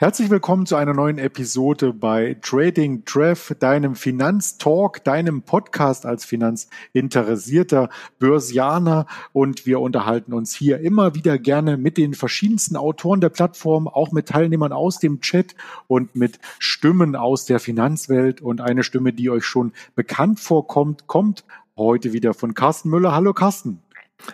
Herzlich 0.00 0.30
willkommen 0.30 0.64
zu 0.64 0.76
einer 0.76 0.94
neuen 0.94 1.18
Episode 1.18 1.92
bei 1.92 2.38
Trading 2.40 3.04
Treff, 3.04 3.54
deinem 3.58 3.94
Finanztalk, 3.94 5.04
deinem 5.04 5.42
Podcast 5.42 6.06
als 6.06 6.24
finanzinteressierter 6.24 7.90
Börsianer. 8.18 9.04
Und 9.34 9.66
wir 9.66 9.78
unterhalten 9.80 10.32
uns 10.32 10.54
hier 10.54 10.80
immer 10.80 11.14
wieder 11.14 11.36
gerne 11.36 11.76
mit 11.76 11.98
den 11.98 12.14
verschiedensten 12.14 12.78
Autoren 12.78 13.20
der 13.20 13.28
Plattform, 13.28 13.88
auch 13.88 14.10
mit 14.10 14.28
Teilnehmern 14.28 14.72
aus 14.72 15.00
dem 15.00 15.20
Chat 15.20 15.54
und 15.86 16.16
mit 16.16 16.38
Stimmen 16.58 17.14
aus 17.14 17.44
der 17.44 17.60
Finanzwelt. 17.60 18.40
Und 18.40 18.62
eine 18.62 18.84
Stimme, 18.84 19.12
die 19.12 19.28
euch 19.28 19.44
schon 19.44 19.74
bekannt 19.96 20.40
vorkommt, 20.40 21.08
kommt 21.08 21.44
heute 21.76 22.14
wieder 22.14 22.32
von 22.32 22.54
Carsten 22.54 22.88
Müller. 22.88 23.14
Hallo 23.14 23.34
Carsten. 23.34 23.82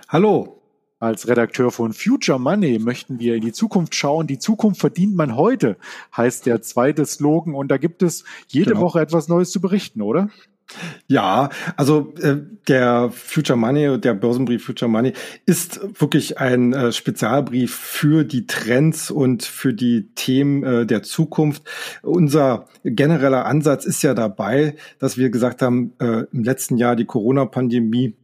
Hallo. 0.06 0.62
Als 0.98 1.28
Redakteur 1.28 1.70
von 1.70 1.92
Future 1.92 2.38
Money 2.38 2.78
möchten 2.78 3.18
wir 3.18 3.34
in 3.34 3.42
die 3.42 3.52
Zukunft 3.52 3.94
schauen. 3.94 4.26
Die 4.26 4.38
Zukunft 4.38 4.80
verdient 4.80 5.14
man 5.14 5.36
heute, 5.36 5.76
heißt 6.16 6.46
der 6.46 6.62
zweite 6.62 7.04
Slogan. 7.04 7.54
Und 7.54 7.68
da 7.68 7.76
gibt 7.76 8.02
es 8.02 8.24
jede 8.48 8.70
genau. 8.70 8.82
Woche 8.82 9.00
etwas 9.00 9.28
Neues 9.28 9.50
zu 9.50 9.60
berichten, 9.60 10.00
oder? 10.00 10.30
Ja, 11.06 11.50
also 11.76 12.12
äh, 12.20 12.38
der 12.66 13.10
Future 13.12 13.58
Money, 13.58 14.00
der 14.00 14.14
Börsenbrief 14.14 14.64
Future 14.64 14.90
Money 14.90 15.12
ist 15.44 15.80
wirklich 16.00 16.38
ein 16.38 16.72
äh, 16.72 16.92
Spezialbrief 16.92 17.74
für 17.74 18.24
die 18.24 18.46
Trends 18.46 19.10
und 19.10 19.44
für 19.44 19.72
die 19.72 20.08
Themen 20.14 20.64
äh, 20.64 20.86
der 20.86 21.02
Zukunft. 21.02 21.62
Unser 22.02 22.66
genereller 22.84 23.46
Ansatz 23.46 23.84
ist 23.84 24.02
ja 24.02 24.14
dabei, 24.14 24.74
dass 24.98 25.16
wir 25.16 25.30
gesagt 25.30 25.62
haben, 25.62 25.92
äh, 26.00 26.24
im 26.32 26.42
letzten 26.42 26.78
Jahr 26.78 26.96
die 26.96 27.06
Corona-Pandemie 27.06 28.16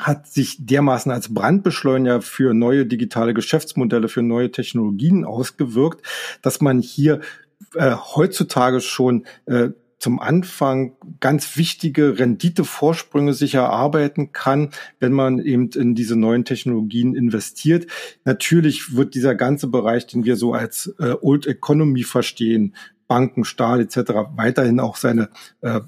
hat 0.00 0.26
sich 0.26 0.64
dermaßen 0.66 1.12
als 1.12 1.32
Brandbeschleuniger 1.32 2.22
für 2.22 2.54
neue 2.54 2.86
digitale 2.86 3.34
Geschäftsmodelle, 3.34 4.08
für 4.08 4.22
neue 4.22 4.50
Technologien 4.50 5.24
ausgewirkt, 5.24 6.04
dass 6.42 6.60
man 6.60 6.80
hier 6.80 7.20
äh, 7.74 7.94
heutzutage 7.94 8.80
schon 8.80 9.26
äh, 9.46 9.70
zum 9.98 10.18
Anfang 10.18 10.96
ganz 11.20 11.56
wichtige 11.58 12.18
Renditevorsprünge 12.18 13.34
sich 13.34 13.54
erarbeiten 13.54 14.32
kann, 14.32 14.70
wenn 14.98 15.12
man 15.12 15.38
eben 15.38 15.68
in 15.70 15.94
diese 15.94 16.16
neuen 16.16 16.46
Technologien 16.46 17.14
investiert. 17.14 17.86
Natürlich 18.24 18.96
wird 18.96 19.14
dieser 19.14 19.34
ganze 19.34 19.66
Bereich, 19.66 20.06
den 20.06 20.24
wir 20.24 20.36
so 20.36 20.54
als 20.54 20.94
äh, 20.98 21.14
Old 21.20 21.46
Economy 21.46 22.02
verstehen, 22.02 22.74
Banken, 23.08 23.44
Stahl 23.44 23.80
etc., 23.80 24.12
weiterhin 24.36 24.80
auch 24.80 24.96
seine 24.96 25.28
äh, 25.60 25.80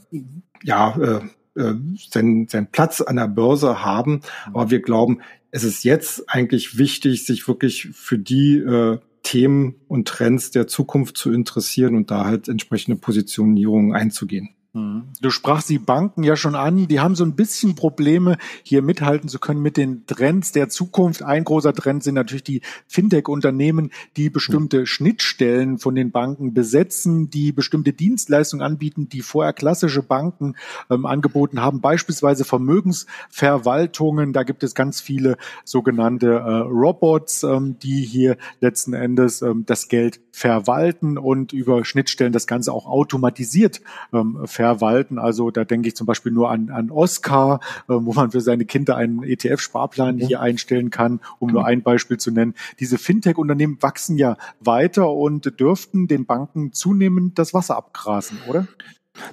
ja, 0.63 0.97
äh, 1.01 1.21
äh, 1.57 1.75
seinen, 2.11 2.49
seinen 2.49 2.69
Platz 2.69 3.01
an 3.01 3.17
der 3.17 3.29
Börse 3.29 3.85
haben. 3.85 4.21
Aber 4.47 4.71
wir 4.71 4.81
glauben, 4.81 5.21
es 5.51 5.65
ist 5.65 5.85
jetzt 5.85 6.29
eigentlich 6.29 6.79
wichtig, 6.79 7.27
sich 7.27 7.47
wirklich 7.47 7.89
für 7.93 8.19
die 8.19 8.57
äh, 8.57 8.99
Themen 9.23 9.77
und 9.89 10.09
Trends 10.09 10.51
der 10.51 10.67
Zukunft 10.67 11.17
zu 11.17 11.33
interessieren 11.33 11.95
und 11.95 12.11
da 12.11 12.25
halt 12.25 12.49
entsprechende 12.49 12.99
Positionierungen 12.99 13.95
einzugehen. 13.95 14.51
Mhm. 14.75 15.09
Du 15.21 15.29
sprachst 15.29 15.69
die 15.69 15.79
Banken 15.79 16.23
ja 16.23 16.35
schon 16.35 16.55
an, 16.55 16.89
die 16.89 17.01
haben 17.01 17.15
so 17.15 17.25
ein 17.25 17.37
bisschen 17.37 17.75
Probleme, 17.75 18.39
hier 18.63 18.81
mithalten 18.81 19.29
zu 19.29 19.39
können 19.39 19.61
mit 19.61 19.77
den 19.77 20.07
Trends 20.07 20.53
der 20.53 20.71
Zukunft. 20.71 21.23
Ein 21.23 21.45
großer 21.45 21.75
Trend 21.75 22.03
sind 22.03 22.15
natürlich 22.15 22.43
die 22.43 22.63
Fintech-Unternehmen, 22.87 23.91
die 24.17 24.31
bestimmte 24.31 24.81
mhm. 24.81 24.87
Schnittstellen 24.87 25.79
von 25.79 25.95
den 25.95 26.11
Banken 26.11 26.55
besetzen, 26.55 27.29
die 27.29 27.53
bestimmte 27.53 27.93
Dienstleistungen 27.93 28.65
anbieten, 28.65 29.11
die 29.11 29.21
vorher 29.21 29.53
klassische 29.53 30.03
Banken 30.03 30.57
ähm, 30.89 31.05
angeboten 31.05 31.61
haben, 31.61 31.83
beispielsweise 31.83 32.45
Vermögensverwaltungen. 32.45 34.33
Da 34.33 34.43
gibt 34.43 34.63
es 34.63 34.75
ganz 34.75 35.03
viele 35.03 35.37
sogenannte 35.65 36.29
äh, 36.29 36.51
Robots, 36.61 37.43
ähm, 37.43 37.79
die 37.79 38.03
hier 38.03 38.39
letzten 38.61 38.95
Endes 38.95 39.43
ähm, 39.43 39.65
das 39.67 39.89
Geld 39.89 40.21
verwalten 40.31 41.19
und 41.19 41.53
über 41.53 41.85
Schnittstellen 41.85 42.33
das 42.33 42.47
Ganze 42.47 42.73
auch 42.73 42.87
automatisiert 42.87 43.83
ähm, 44.15 44.39
verwalten. 44.63 45.19
Also 45.19 45.51
da 45.51 45.65
denke 45.65 45.89
ich 45.89 45.97
zum 45.97 46.07
Beispiel 46.07 46.33
nur 46.33 46.51
an, 46.51 46.71
an 46.71 46.91
Oscar, 46.91 47.61
äh, 47.89 47.95
wo 47.95 48.13
man 48.13 48.31
für 48.33 48.41
seine 48.41 48.65
Kinder 48.65 48.97
einen 48.97 49.23
ETF-Sparplan 49.23 50.19
hier 50.19 50.41
einstellen 50.41 50.91
kann, 50.91 51.21
um 51.39 51.51
nur 51.51 51.67
ein 51.67 51.83
Beispiel 51.83 52.19
zu 52.19 52.31
nennen. 52.31 52.55
Diese 52.81 52.99
Fintech-Unternehmen 52.99 53.79
wachsen 53.81 54.17
ja 54.19 54.37
weiter 54.61 55.11
und 55.11 55.59
dürften 55.59 56.09
den 56.09 56.27
Banken 56.27 56.73
zunehmend 56.73 57.39
das 57.39 57.55
Wasser 57.55 57.77
abgrasen, 57.77 58.39
oder? 58.49 58.67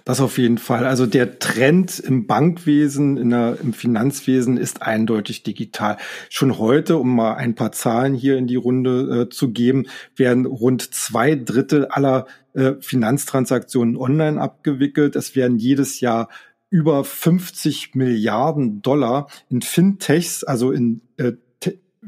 Das 0.04 0.20
auf 0.20 0.38
jeden 0.38 0.58
Fall. 0.58 0.86
Also 0.86 1.06
der 1.06 1.40
Trend 1.40 2.00
im 2.00 2.28
Bankwesen, 2.28 3.16
in 3.16 3.30
der, 3.30 3.58
im 3.62 3.72
Finanzwesen 3.72 4.58
ist 4.58 4.82
eindeutig 4.82 5.44
digital. 5.44 5.98
Schon 6.30 6.58
heute, 6.58 6.98
um 6.98 7.16
mal 7.16 7.36
ein 7.36 7.56
paar 7.56 7.72
Zahlen 7.72 8.14
hier 8.14 8.38
in 8.38 8.48
die 8.48 8.58
Runde 8.58 9.22
äh, 9.22 9.30
zu 9.30 9.52
geben, 9.52 9.86
werden 10.18 10.46
rund 10.46 10.94
zwei 10.94 11.36
Drittel 11.36 11.86
aller 11.86 12.28
äh, 12.60 12.76
Finanztransaktionen 12.82 13.96
online 13.96 14.42
abgewickelt. 14.42 15.16
Es 15.16 15.36
werden 15.36 15.58
jedes 15.58 16.02
Jahr 16.02 16.28
über 16.70 17.06
50 17.06 17.96
Milliarden 17.96 18.82
Dollar 18.82 19.28
in 19.50 19.62
Fintechs, 19.62 20.44
also 20.44 20.72
in 20.72 21.02
äh, 21.18 21.34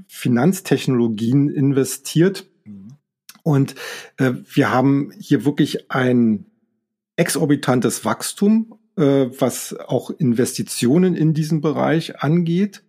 Finanztechnologien 0.08 1.50
investiert. 1.50 2.48
Mhm. 2.66 2.98
Und 3.44 3.76
äh, 4.18 4.34
wir 4.54 4.72
haben 4.72 5.14
hier 5.20 5.46
wirklich 5.46 5.90
ein 5.90 6.48
exorbitantes 7.16 8.04
Wachstum, 8.04 8.76
äh, 8.98 9.28
was 9.38 9.74
auch 9.88 10.10
Investitionen 10.10 11.16
in 11.16 11.34
diesen 11.34 11.62
Bereich 11.62 12.22
angeht. 12.22 12.84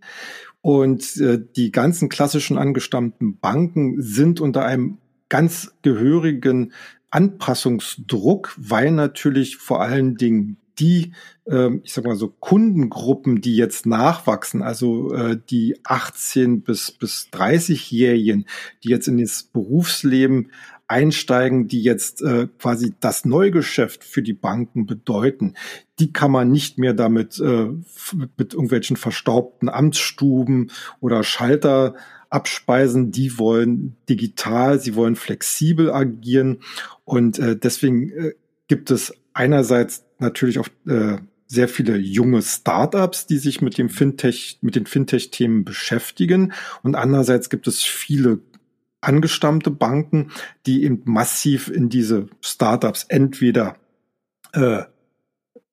Und 0.63 1.17
äh, 1.19 1.41
die 1.57 1.71
ganzen 1.71 2.09
klassischen 2.09 2.59
angestammten 2.59 3.39
Banken 3.39 4.03
sind 4.03 4.41
unter 4.41 4.65
einem 4.65 4.99
ganz 5.29 5.73
gehörigen 5.81 6.73
Anpassungsdruck, 7.13 8.55
weil 8.57 8.91
natürlich 8.91 9.59
vor 9.59 9.83
allen 9.83 10.17
Dingen 10.17 10.57
die, 10.79 11.13
äh, 11.45 11.69
ich 11.83 11.93
sag 11.93 12.05
mal 12.05 12.17
so 12.17 12.29
Kundengruppen, 12.29 13.41
die 13.41 13.57
jetzt 13.57 13.87
nachwachsen, 13.87 14.63
also 14.63 15.13
äh, 15.13 15.39
die 15.51 15.79
18 15.85 16.63
bis 16.63 16.91
bis 16.91 17.29
30-Jährigen, 17.33 18.47
die 18.83 18.89
jetzt 18.89 19.07
in 19.07 19.19
das 19.19 19.43
Berufsleben 19.45 20.51
einsteigen, 20.89 21.69
die 21.69 21.83
jetzt 21.83 22.23
äh, 22.23 22.49
quasi 22.59 22.95
das 23.01 23.25
Neugeschäft 23.25 24.05
für 24.05 24.23
die 24.23 24.35
Banken 24.35 24.87
bedeuten, 24.87 25.55
die 25.99 26.13
kann 26.13 26.31
man 26.31 26.51
nicht 26.51 26.79
mehr 26.79 26.95
damit 26.95 27.39
äh, 27.41 27.69
mit 28.37 28.55
irgendwelchen 28.55 28.97
verstaubten 28.97 29.69
Amtsstuben 29.69 30.71
oder 31.01 31.25
Schalter 31.25 31.95
abspeisen. 32.31 33.11
Die 33.11 33.39
wollen 33.39 33.97
digital, 34.09 34.81
sie 34.81 34.95
wollen 34.95 35.17
flexibel 35.17 35.91
agieren 35.91 36.61
und 37.05 37.39
äh, 37.39 37.57
deswegen 37.57 38.11
äh, 38.11 38.33
gibt 38.69 38.91
es 38.91 39.15
einerseits 39.35 40.05
natürlich 40.19 40.59
auch 40.59 40.69
äh, 40.87 41.19
sehr 41.47 41.69
viele 41.69 41.99
junge 41.99 42.41
Startups, 42.41 43.27
die 43.27 43.37
sich 43.37 43.61
mit 43.61 43.77
dem 43.77 43.91
Fintech, 43.91 44.59
mit 44.63 44.75
den 44.75 44.87
Fintech-Themen 44.87 45.65
beschäftigen. 45.65 46.55
Und 46.83 46.95
andererseits 46.95 47.51
gibt 47.51 47.67
es 47.67 47.83
viele 47.83 48.41
angestammte 49.03 49.71
Banken, 49.71 50.31
die 50.67 50.85
eben 50.85 51.03
massiv 51.05 51.69
in 51.69 51.89
diese 51.89 52.29
Startups 52.41 53.05
entweder 53.09 53.77
äh, 54.53 54.85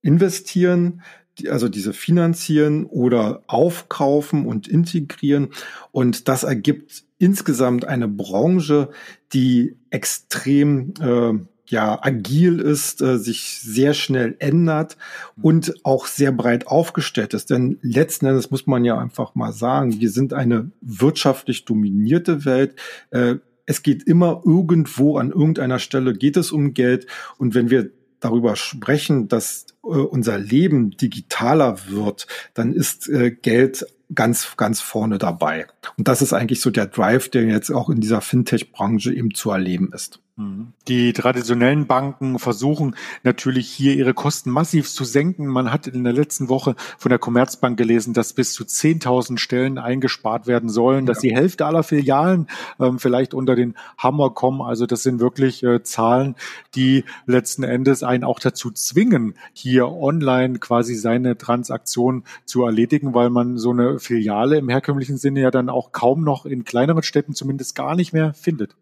investieren, 0.02 1.02
die, 1.38 1.50
also 1.50 1.70
diese 1.70 1.94
finanzieren 1.94 2.86
oder 2.86 3.44
aufkaufen 3.48 4.46
und 4.46 4.68
integrieren. 4.68 5.50
Und 5.92 6.28
das 6.28 6.44
ergibt 6.44 7.06
insgesamt 7.18 7.86
eine 7.86 8.08
Branche, 8.08 8.90
die 9.34 9.78
extrem 9.90 10.94
äh, 11.00 11.34
ja 11.70 12.00
agil 12.02 12.60
ist, 12.60 13.02
äh, 13.02 13.18
sich 13.18 13.60
sehr 13.62 13.94
schnell 13.94 14.36
ändert 14.40 14.98
und 15.42 15.74
auch 15.84 16.06
sehr 16.06 16.32
breit 16.32 16.68
aufgestellt 16.68 17.34
ist. 17.34 17.50
Denn 17.50 17.78
letzten 17.82 18.26
Endes 18.26 18.52
muss 18.52 18.68
man 18.68 18.86
ja 18.86 18.98
einfach 18.98 19.36
mal 19.36 19.54
sagen, 19.54 20.00
wir 20.00 20.10
sind 20.10 20.34
eine 20.34 20.72
wirtschaftlich 20.82 21.66
dominierte 21.66 22.46
Welt. 22.46 22.76
Äh, 23.12 23.36
es 23.66 23.84
geht 23.84 24.04
immer 24.04 24.42
irgendwo 24.46 25.18
an 25.18 25.30
irgendeiner 25.30 25.80
Stelle 25.80 26.14
geht 26.14 26.38
es 26.38 26.52
um 26.52 26.74
Geld 26.74 27.06
und 27.38 27.54
wenn 27.54 27.70
wir 27.70 27.92
darüber 28.20 28.56
sprechen, 28.56 29.28
dass 29.28 29.68
äh, 29.84 29.88
unser 29.88 30.38
Leben 30.38 30.92
digitaler 30.92 31.78
wird, 31.88 32.28
dann 32.54 32.74
ist 32.74 33.08
äh, 33.10 33.32
Geld 33.32 33.86
ganz, 34.14 34.56
ganz 34.58 34.82
vorne 34.82 35.18
dabei. 35.18 35.68
Und 35.98 36.08
das 36.08 36.22
ist 36.22 36.34
eigentlich 36.34 36.62
so 36.62 36.72
der 36.72 36.88
Drive, 36.88 37.30
der 37.30 37.44
jetzt 37.44 37.70
auch 37.72 37.90
in 37.90 38.02
dieser 38.02 38.22
Fintech-Branche 38.22 39.14
eben 39.14 39.34
zu 39.34 39.52
erleben 39.52 39.92
ist. 39.94 40.20
Mhm. 40.40 40.72
Die 40.88 41.12
traditionellen 41.12 41.86
Banken 41.86 42.40
versuchen 42.40 42.96
natürlich 43.24 43.70
hier 43.70 43.96
ihre 43.96 44.14
Kosten 44.14 44.50
massiv 44.50 44.90
zu 44.90 45.04
senken. 45.04 45.48
Man 45.48 45.72
hat 45.72 45.86
in 45.86 46.06
der 46.06 46.14
letzten 46.14 46.48
Woche 46.48 46.76
von 46.98 47.10
der 47.10 47.20
Commerzbank 47.20 47.78
gelesen, 47.78 48.14
dass 48.14 48.32
bis 48.32 48.54
zu 48.54 48.64
10.000 48.64 49.38
Stellen 49.38 49.78
eingespart 49.78 50.48
werden 50.48 50.70
sollen, 50.70 51.06
dass 51.06 51.20
die 51.20 51.36
Hälfte 51.36 51.66
aller 51.66 51.84
Filialen 51.84 52.48
ähm, 52.80 53.00
vielleicht 53.00 53.34
unter 53.34 53.56
den 53.56 53.76
Hammer 53.98 54.30
kommen. 54.30 54.62
Also 54.62 54.86
das 54.86 55.04
sind 55.04 55.20
wirklich 55.20 55.62
äh, 55.62 55.84
Zahlen, 55.84 56.36
die 56.74 57.04
letzten 57.26 57.64
Endes 57.64 58.02
einen 58.02 58.24
auch 58.24 58.40
dazu 58.40 58.72
zwingen, 58.72 59.36
hier 59.52 59.90
online 59.90 60.60
quasi 60.60 60.96
seine 60.96 61.38
Transaktion 61.38 62.24
zu 62.46 62.64
erledigen, 62.64 63.14
weil 63.14 63.30
man 63.30 63.58
so 63.58 63.72
eine 63.72 64.00
Filiale 64.00 64.58
im 64.58 64.70
herkömmlichen 64.70 65.18
Sinne 65.18 65.42
ja 65.42 65.52
dann 65.52 65.68
auch 65.68 65.92
kaum 65.92 66.24
noch 66.24 66.46
in 66.46 66.64
kleineren 66.64 67.04
Städten 67.04 67.34
zumindest 67.34 67.76
gar 67.76 67.96
nicht 67.96 68.14
mehr 68.14 68.34
findet. 68.34 68.76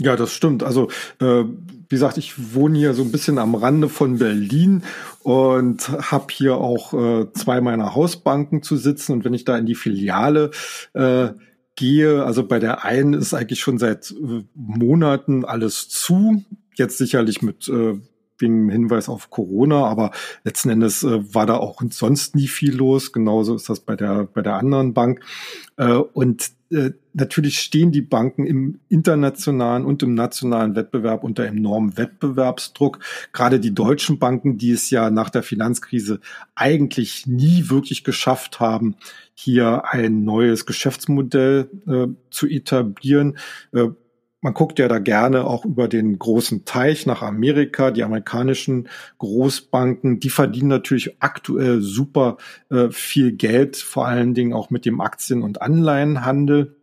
Ja, 0.00 0.14
das 0.14 0.32
stimmt. 0.32 0.62
Also, 0.62 0.88
äh, 1.20 1.44
wie 1.44 1.94
gesagt, 1.94 2.18
ich 2.18 2.54
wohne 2.54 2.78
hier 2.78 2.92
so 2.92 3.02
ein 3.02 3.12
bisschen 3.12 3.38
am 3.38 3.54
Rande 3.54 3.88
von 3.88 4.18
Berlin 4.18 4.82
und 5.22 5.88
habe 5.88 6.26
hier 6.30 6.56
auch 6.56 6.92
äh, 6.92 7.32
zwei 7.32 7.60
meiner 7.62 7.94
Hausbanken 7.94 8.62
zu 8.62 8.76
sitzen. 8.76 9.12
Und 9.12 9.24
wenn 9.24 9.32
ich 9.32 9.44
da 9.44 9.56
in 9.56 9.64
die 9.64 9.74
Filiale 9.74 10.50
äh, 10.92 11.28
gehe, 11.76 12.24
also 12.24 12.46
bei 12.46 12.58
der 12.58 12.84
einen 12.84 13.14
ist 13.14 13.32
eigentlich 13.32 13.60
schon 13.60 13.78
seit 13.78 14.10
äh, 14.10 14.44
Monaten 14.54 15.44
alles 15.46 15.88
zu. 15.88 16.44
Jetzt 16.74 16.98
sicherlich 16.98 17.40
mit 17.40 17.68
äh, 17.68 17.98
wegen 18.38 18.68
Hinweis 18.70 19.08
auf 19.08 19.30
Corona, 19.30 19.84
aber 19.84 20.10
letzten 20.44 20.70
Endes 20.70 21.02
äh, 21.02 21.34
war 21.34 21.46
da 21.46 21.56
auch 21.56 21.82
sonst 21.90 22.34
nie 22.34 22.48
viel 22.48 22.74
los. 22.74 23.12
Genauso 23.12 23.54
ist 23.54 23.68
das 23.68 23.80
bei 23.80 23.96
der 23.96 24.24
bei 24.32 24.42
der 24.42 24.54
anderen 24.54 24.94
Bank. 24.94 25.20
Äh, 25.76 25.92
und 25.94 26.50
äh, 26.70 26.90
natürlich 27.12 27.60
stehen 27.60 27.92
die 27.92 28.02
Banken 28.02 28.44
im 28.44 28.80
internationalen 28.88 29.84
und 29.84 30.02
im 30.02 30.14
nationalen 30.14 30.74
Wettbewerb 30.74 31.22
unter 31.22 31.44
enormem 31.44 31.96
Wettbewerbsdruck. 31.96 32.98
Gerade 33.32 33.60
die 33.60 33.74
deutschen 33.74 34.18
Banken, 34.18 34.58
die 34.58 34.72
es 34.72 34.90
ja 34.90 35.10
nach 35.10 35.30
der 35.30 35.44
Finanzkrise 35.44 36.20
eigentlich 36.54 37.26
nie 37.26 37.70
wirklich 37.70 38.02
geschafft 38.02 38.58
haben, 38.58 38.96
hier 39.34 39.84
ein 39.92 40.24
neues 40.24 40.66
Geschäftsmodell 40.66 41.70
äh, 41.86 42.08
zu 42.30 42.48
etablieren. 42.48 43.38
Äh, 43.72 43.88
man 44.46 44.54
guckt 44.54 44.78
ja 44.78 44.86
da 44.86 45.00
gerne 45.00 45.44
auch 45.44 45.64
über 45.64 45.88
den 45.88 46.20
großen 46.20 46.64
Teich 46.64 47.04
nach 47.04 47.20
Amerika. 47.20 47.90
Die 47.90 48.04
amerikanischen 48.04 48.88
Großbanken, 49.18 50.20
die 50.20 50.30
verdienen 50.30 50.68
natürlich 50.68 51.16
aktuell 51.18 51.80
super 51.80 52.36
äh, 52.70 52.90
viel 52.90 53.32
Geld, 53.32 53.76
vor 53.76 54.06
allen 54.06 54.34
Dingen 54.34 54.52
auch 54.52 54.70
mit 54.70 54.84
dem 54.84 55.00
Aktien- 55.00 55.42
und 55.42 55.62
Anleihenhandel. 55.62 56.75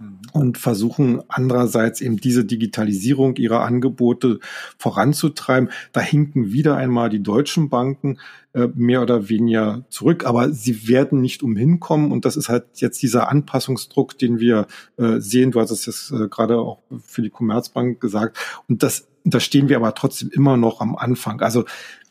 Mhm. 0.00 0.20
und 0.32 0.58
versuchen 0.58 1.22
andererseits 1.26 2.00
eben 2.00 2.18
diese 2.18 2.44
Digitalisierung 2.44 3.34
ihrer 3.34 3.64
Angebote 3.64 4.38
voranzutreiben. 4.78 5.70
Da 5.92 6.00
hinken 6.00 6.52
wieder 6.52 6.76
einmal 6.76 7.10
die 7.10 7.20
deutschen 7.20 7.68
Banken 7.68 8.20
äh, 8.52 8.68
mehr 8.74 9.02
oder 9.02 9.28
weniger 9.28 9.84
zurück, 9.88 10.24
aber 10.24 10.52
sie 10.52 10.86
werden 10.86 11.20
nicht 11.20 11.42
umhin 11.42 11.80
kommen 11.80 12.12
und 12.12 12.24
das 12.24 12.36
ist 12.36 12.48
halt 12.48 12.66
jetzt 12.74 13.02
dieser 13.02 13.28
Anpassungsdruck, 13.28 14.16
den 14.16 14.38
wir 14.38 14.68
äh, 14.98 15.18
sehen. 15.18 15.50
Du 15.50 15.58
hast 15.58 15.72
es 15.72 15.86
jetzt 15.86 16.12
äh, 16.12 16.28
gerade 16.28 16.58
auch 16.58 16.78
für 17.04 17.22
die 17.22 17.30
Commerzbank 17.30 18.00
gesagt 18.00 18.38
und 18.68 18.84
das, 18.84 19.08
da 19.24 19.40
stehen 19.40 19.68
wir 19.68 19.78
aber 19.78 19.96
trotzdem 19.96 20.30
immer 20.32 20.56
noch 20.56 20.80
am 20.80 20.94
Anfang. 20.94 21.40
Also 21.40 21.64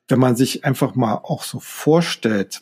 wenn 0.09 0.19
man 0.19 0.35
sich 0.35 0.65
einfach 0.65 0.95
mal 0.95 1.21
auch 1.23 1.43
so 1.43 1.59
vorstellt, 1.61 2.61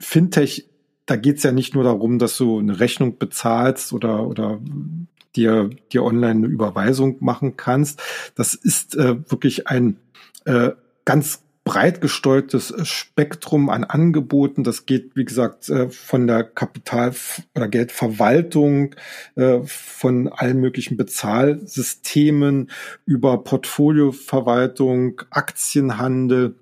Fintech 0.00 0.69
da 1.10 1.16
geht's 1.16 1.42
ja 1.42 1.50
nicht 1.50 1.74
nur 1.74 1.82
darum, 1.82 2.20
dass 2.20 2.36
du 2.36 2.60
eine 2.60 2.78
Rechnung 2.78 3.18
bezahlst 3.18 3.92
oder, 3.92 4.28
oder 4.28 4.60
dir, 5.34 5.70
dir 5.92 6.04
online 6.04 6.30
eine 6.30 6.46
Überweisung 6.46 7.16
machen 7.18 7.56
kannst. 7.56 8.00
Das 8.36 8.54
ist 8.54 8.94
äh, 8.94 9.16
wirklich 9.28 9.66
ein 9.66 9.96
äh, 10.44 10.70
ganz 11.04 11.42
breit 11.64 12.00
gesteuertes 12.00 12.72
Spektrum 12.88 13.70
an 13.70 13.82
Angeboten. 13.82 14.62
Das 14.62 14.86
geht, 14.86 15.16
wie 15.16 15.24
gesagt, 15.24 15.68
äh, 15.68 15.88
von 15.88 16.28
der 16.28 16.44
Kapital- 16.44 17.14
oder 17.56 17.66
Geldverwaltung, 17.66 18.94
äh, 19.34 19.58
von 19.64 20.28
allen 20.28 20.60
möglichen 20.60 20.96
Bezahlsystemen 20.96 22.70
über 23.04 23.42
Portfolioverwaltung, 23.42 25.22
Aktienhandel, 25.30 26.54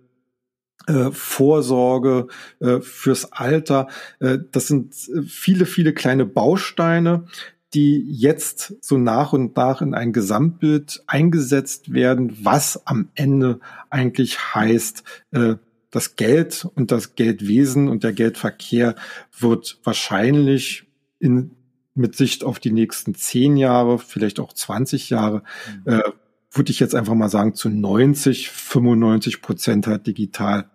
äh, 0.88 1.10
Vorsorge 1.12 2.28
äh, 2.60 2.80
fürs 2.80 3.32
Alter. 3.32 3.88
Äh, 4.20 4.38
das 4.50 4.68
sind 4.68 4.94
äh, 5.08 5.22
viele, 5.22 5.66
viele 5.66 5.92
kleine 5.92 6.24
Bausteine, 6.24 7.26
die 7.74 8.02
jetzt 8.10 8.74
so 8.80 8.96
nach 8.96 9.34
und 9.34 9.54
nach 9.56 9.82
in 9.82 9.94
ein 9.94 10.12
Gesamtbild 10.12 11.02
eingesetzt 11.06 11.92
werden, 11.92 12.38
was 12.42 12.86
am 12.86 13.10
Ende 13.14 13.60
eigentlich 13.90 14.54
heißt, 14.54 15.04
äh, 15.32 15.56
das 15.90 16.16
Geld 16.16 16.66
und 16.74 16.90
das 16.90 17.14
Geldwesen 17.14 17.88
und 17.88 18.04
der 18.04 18.12
Geldverkehr 18.12 18.94
wird 19.38 19.78
wahrscheinlich 19.84 20.86
in, 21.18 21.52
mit 21.94 22.16
Sicht 22.16 22.44
auf 22.44 22.58
die 22.58 22.72
nächsten 22.72 23.14
zehn 23.14 23.56
Jahre, 23.56 23.98
vielleicht 23.98 24.40
auch 24.40 24.52
20 24.52 25.10
Jahre, 25.10 25.42
mhm. 25.84 26.02
Würde 26.50 26.70
ich 26.70 26.80
jetzt 26.80 26.94
einfach 26.94 27.14
mal 27.14 27.28
sagen, 27.28 27.54
zu 27.54 27.68
90, 27.68 28.50
95 28.50 29.42
Prozent 29.42 29.86
halt 29.86 30.06
digital 30.06 30.70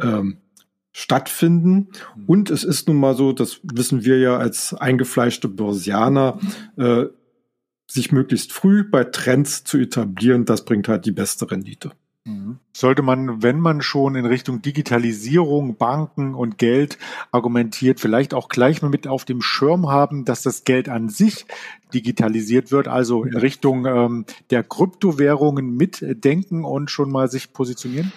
ähm, 0.00 0.38
stattfinden. 0.92 1.88
Mhm. 2.16 2.24
Und 2.26 2.50
es 2.50 2.64
ist 2.64 2.88
nun 2.88 2.98
mal 2.98 3.14
so, 3.14 3.32
das 3.32 3.60
wissen 3.62 4.04
wir 4.04 4.18
ja 4.18 4.36
als 4.36 4.74
eingefleischte 4.74 5.48
Börsianer, 5.48 6.38
äh, 6.76 7.04
sich 7.88 8.12
möglichst 8.12 8.52
früh 8.52 8.82
bei 8.82 9.04
Trends 9.04 9.62
zu 9.64 9.78
etablieren, 9.78 10.44
das 10.44 10.64
bringt 10.64 10.88
halt 10.88 11.06
die 11.06 11.12
beste 11.12 11.50
Rendite. 11.50 11.92
Mhm. 12.26 12.58
Sollte 12.72 13.02
man, 13.02 13.42
wenn 13.42 13.60
man 13.60 13.80
schon 13.82 14.16
in 14.16 14.26
Richtung 14.26 14.60
Digitalisierung, 14.60 15.76
Banken 15.76 16.34
und 16.34 16.58
Geld 16.58 16.98
argumentiert, 17.30 18.00
vielleicht 18.00 18.34
auch 18.34 18.48
gleich 18.48 18.82
mal 18.82 18.88
mit 18.88 19.06
auf 19.06 19.24
dem 19.24 19.40
Schirm 19.40 19.88
haben, 19.88 20.24
dass 20.24 20.42
das 20.42 20.64
Geld 20.64 20.88
an 20.88 21.08
sich 21.08 21.46
digitalisiert 21.94 22.72
wird, 22.72 22.88
also 22.88 23.22
in 23.22 23.36
Richtung 23.36 23.86
ähm, 23.86 24.24
der 24.50 24.64
Kryptowährungen 24.64 25.76
mitdenken 25.76 26.64
und 26.64 26.90
schon 26.90 27.12
mal 27.12 27.30
sich 27.30 27.52
positionieren? 27.52 28.12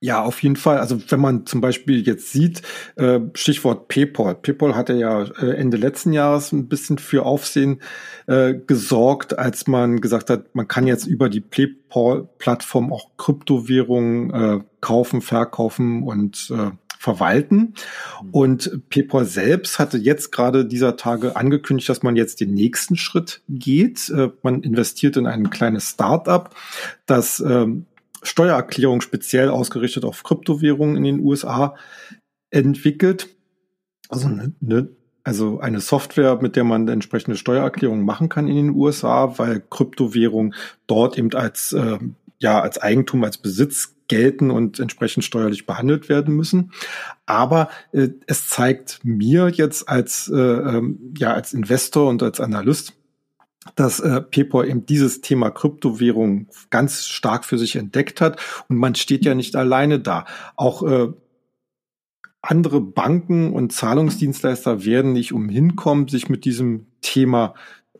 Ja, 0.00 0.22
auf 0.22 0.42
jeden 0.42 0.56
Fall. 0.56 0.78
Also 0.78 0.98
wenn 1.08 1.20
man 1.20 1.46
zum 1.46 1.60
Beispiel 1.60 2.06
jetzt 2.06 2.32
sieht, 2.32 2.62
äh, 2.96 3.20
Stichwort 3.34 3.88
PayPal. 3.88 4.34
PayPal 4.34 4.74
hatte 4.74 4.94
ja 4.94 5.22
äh, 5.22 5.56
Ende 5.56 5.76
letzten 5.76 6.12
Jahres 6.12 6.52
ein 6.52 6.68
bisschen 6.68 6.98
für 6.98 7.24
Aufsehen 7.24 7.80
äh, 8.26 8.54
gesorgt, 8.54 9.38
als 9.38 9.66
man 9.66 10.00
gesagt 10.00 10.30
hat, 10.30 10.54
man 10.54 10.68
kann 10.68 10.86
jetzt 10.86 11.06
über 11.06 11.28
die 11.28 11.40
PayPal-Plattform 11.40 12.92
auch 12.92 13.10
Kryptowährungen 13.16 14.30
äh, 14.30 14.60
kaufen, 14.80 15.20
verkaufen 15.20 16.02
und 16.02 16.50
äh, 16.50 16.70
verwalten. 16.98 17.74
Und 18.32 18.80
PayPal 18.88 19.26
selbst 19.26 19.78
hatte 19.78 19.98
jetzt 19.98 20.32
gerade 20.32 20.64
dieser 20.64 20.96
Tage 20.96 21.36
angekündigt, 21.36 21.88
dass 21.88 22.02
man 22.02 22.16
jetzt 22.16 22.40
den 22.40 22.54
nächsten 22.54 22.96
Schritt 22.96 23.42
geht. 23.48 24.08
Äh, 24.08 24.30
man 24.42 24.62
investiert 24.62 25.16
in 25.16 25.26
ein 25.26 25.50
kleines 25.50 25.90
Start-up, 25.90 26.54
das 27.06 27.40
ähm, 27.40 27.86
Steuererklärung 28.24 29.00
speziell 29.00 29.48
ausgerichtet 29.48 30.04
auf 30.04 30.22
Kryptowährungen 30.22 30.96
in 30.96 31.04
den 31.04 31.20
USA 31.20 31.76
entwickelt. 32.50 33.28
Also 34.08 34.28
eine, 34.28 34.52
eine, 34.62 34.88
also 35.22 35.60
eine 35.60 35.80
Software, 35.80 36.38
mit 36.40 36.56
der 36.56 36.64
man 36.64 36.88
entsprechende 36.88 37.36
Steuererklärungen 37.36 38.04
machen 38.04 38.28
kann 38.28 38.48
in 38.48 38.56
den 38.56 38.70
USA, 38.70 39.38
weil 39.38 39.62
Kryptowährungen 39.70 40.54
dort 40.86 41.18
eben 41.18 41.32
als, 41.34 41.72
äh, 41.72 41.98
ja, 42.38 42.60
als 42.60 42.80
Eigentum, 42.80 43.24
als 43.24 43.38
Besitz 43.38 43.94
gelten 44.08 44.50
und 44.50 44.78
entsprechend 44.80 45.24
steuerlich 45.24 45.66
behandelt 45.66 46.08
werden 46.08 46.36
müssen. 46.36 46.72
Aber 47.26 47.70
äh, 47.92 48.08
es 48.26 48.48
zeigt 48.48 49.00
mir 49.02 49.48
jetzt 49.48 49.88
als, 49.88 50.30
äh, 50.32 50.38
ähm, 50.38 51.14
ja, 51.16 51.32
als 51.32 51.54
Investor 51.54 52.08
und 52.08 52.22
als 52.22 52.40
Analyst, 52.40 52.94
dass 53.76 54.00
äh, 54.00 54.20
PayPal 54.20 54.68
eben 54.68 54.86
dieses 54.86 55.20
Thema 55.20 55.50
Kryptowährung 55.50 56.48
ganz 56.70 57.06
stark 57.06 57.44
für 57.44 57.58
sich 57.58 57.76
entdeckt 57.76 58.20
hat. 58.20 58.40
Und 58.68 58.76
man 58.76 58.94
steht 58.94 59.24
ja 59.24 59.34
nicht 59.34 59.56
alleine 59.56 60.00
da. 60.00 60.26
Auch 60.56 60.82
äh, 60.82 61.12
andere 62.42 62.80
Banken 62.80 63.52
und 63.52 63.72
Zahlungsdienstleister 63.72 64.84
werden 64.84 65.12
nicht 65.12 65.32
umhin 65.32 65.76
kommen, 65.76 66.08
sich 66.08 66.28
mit 66.28 66.44
diesem 66.44 66.86
Thema 67.00 67.54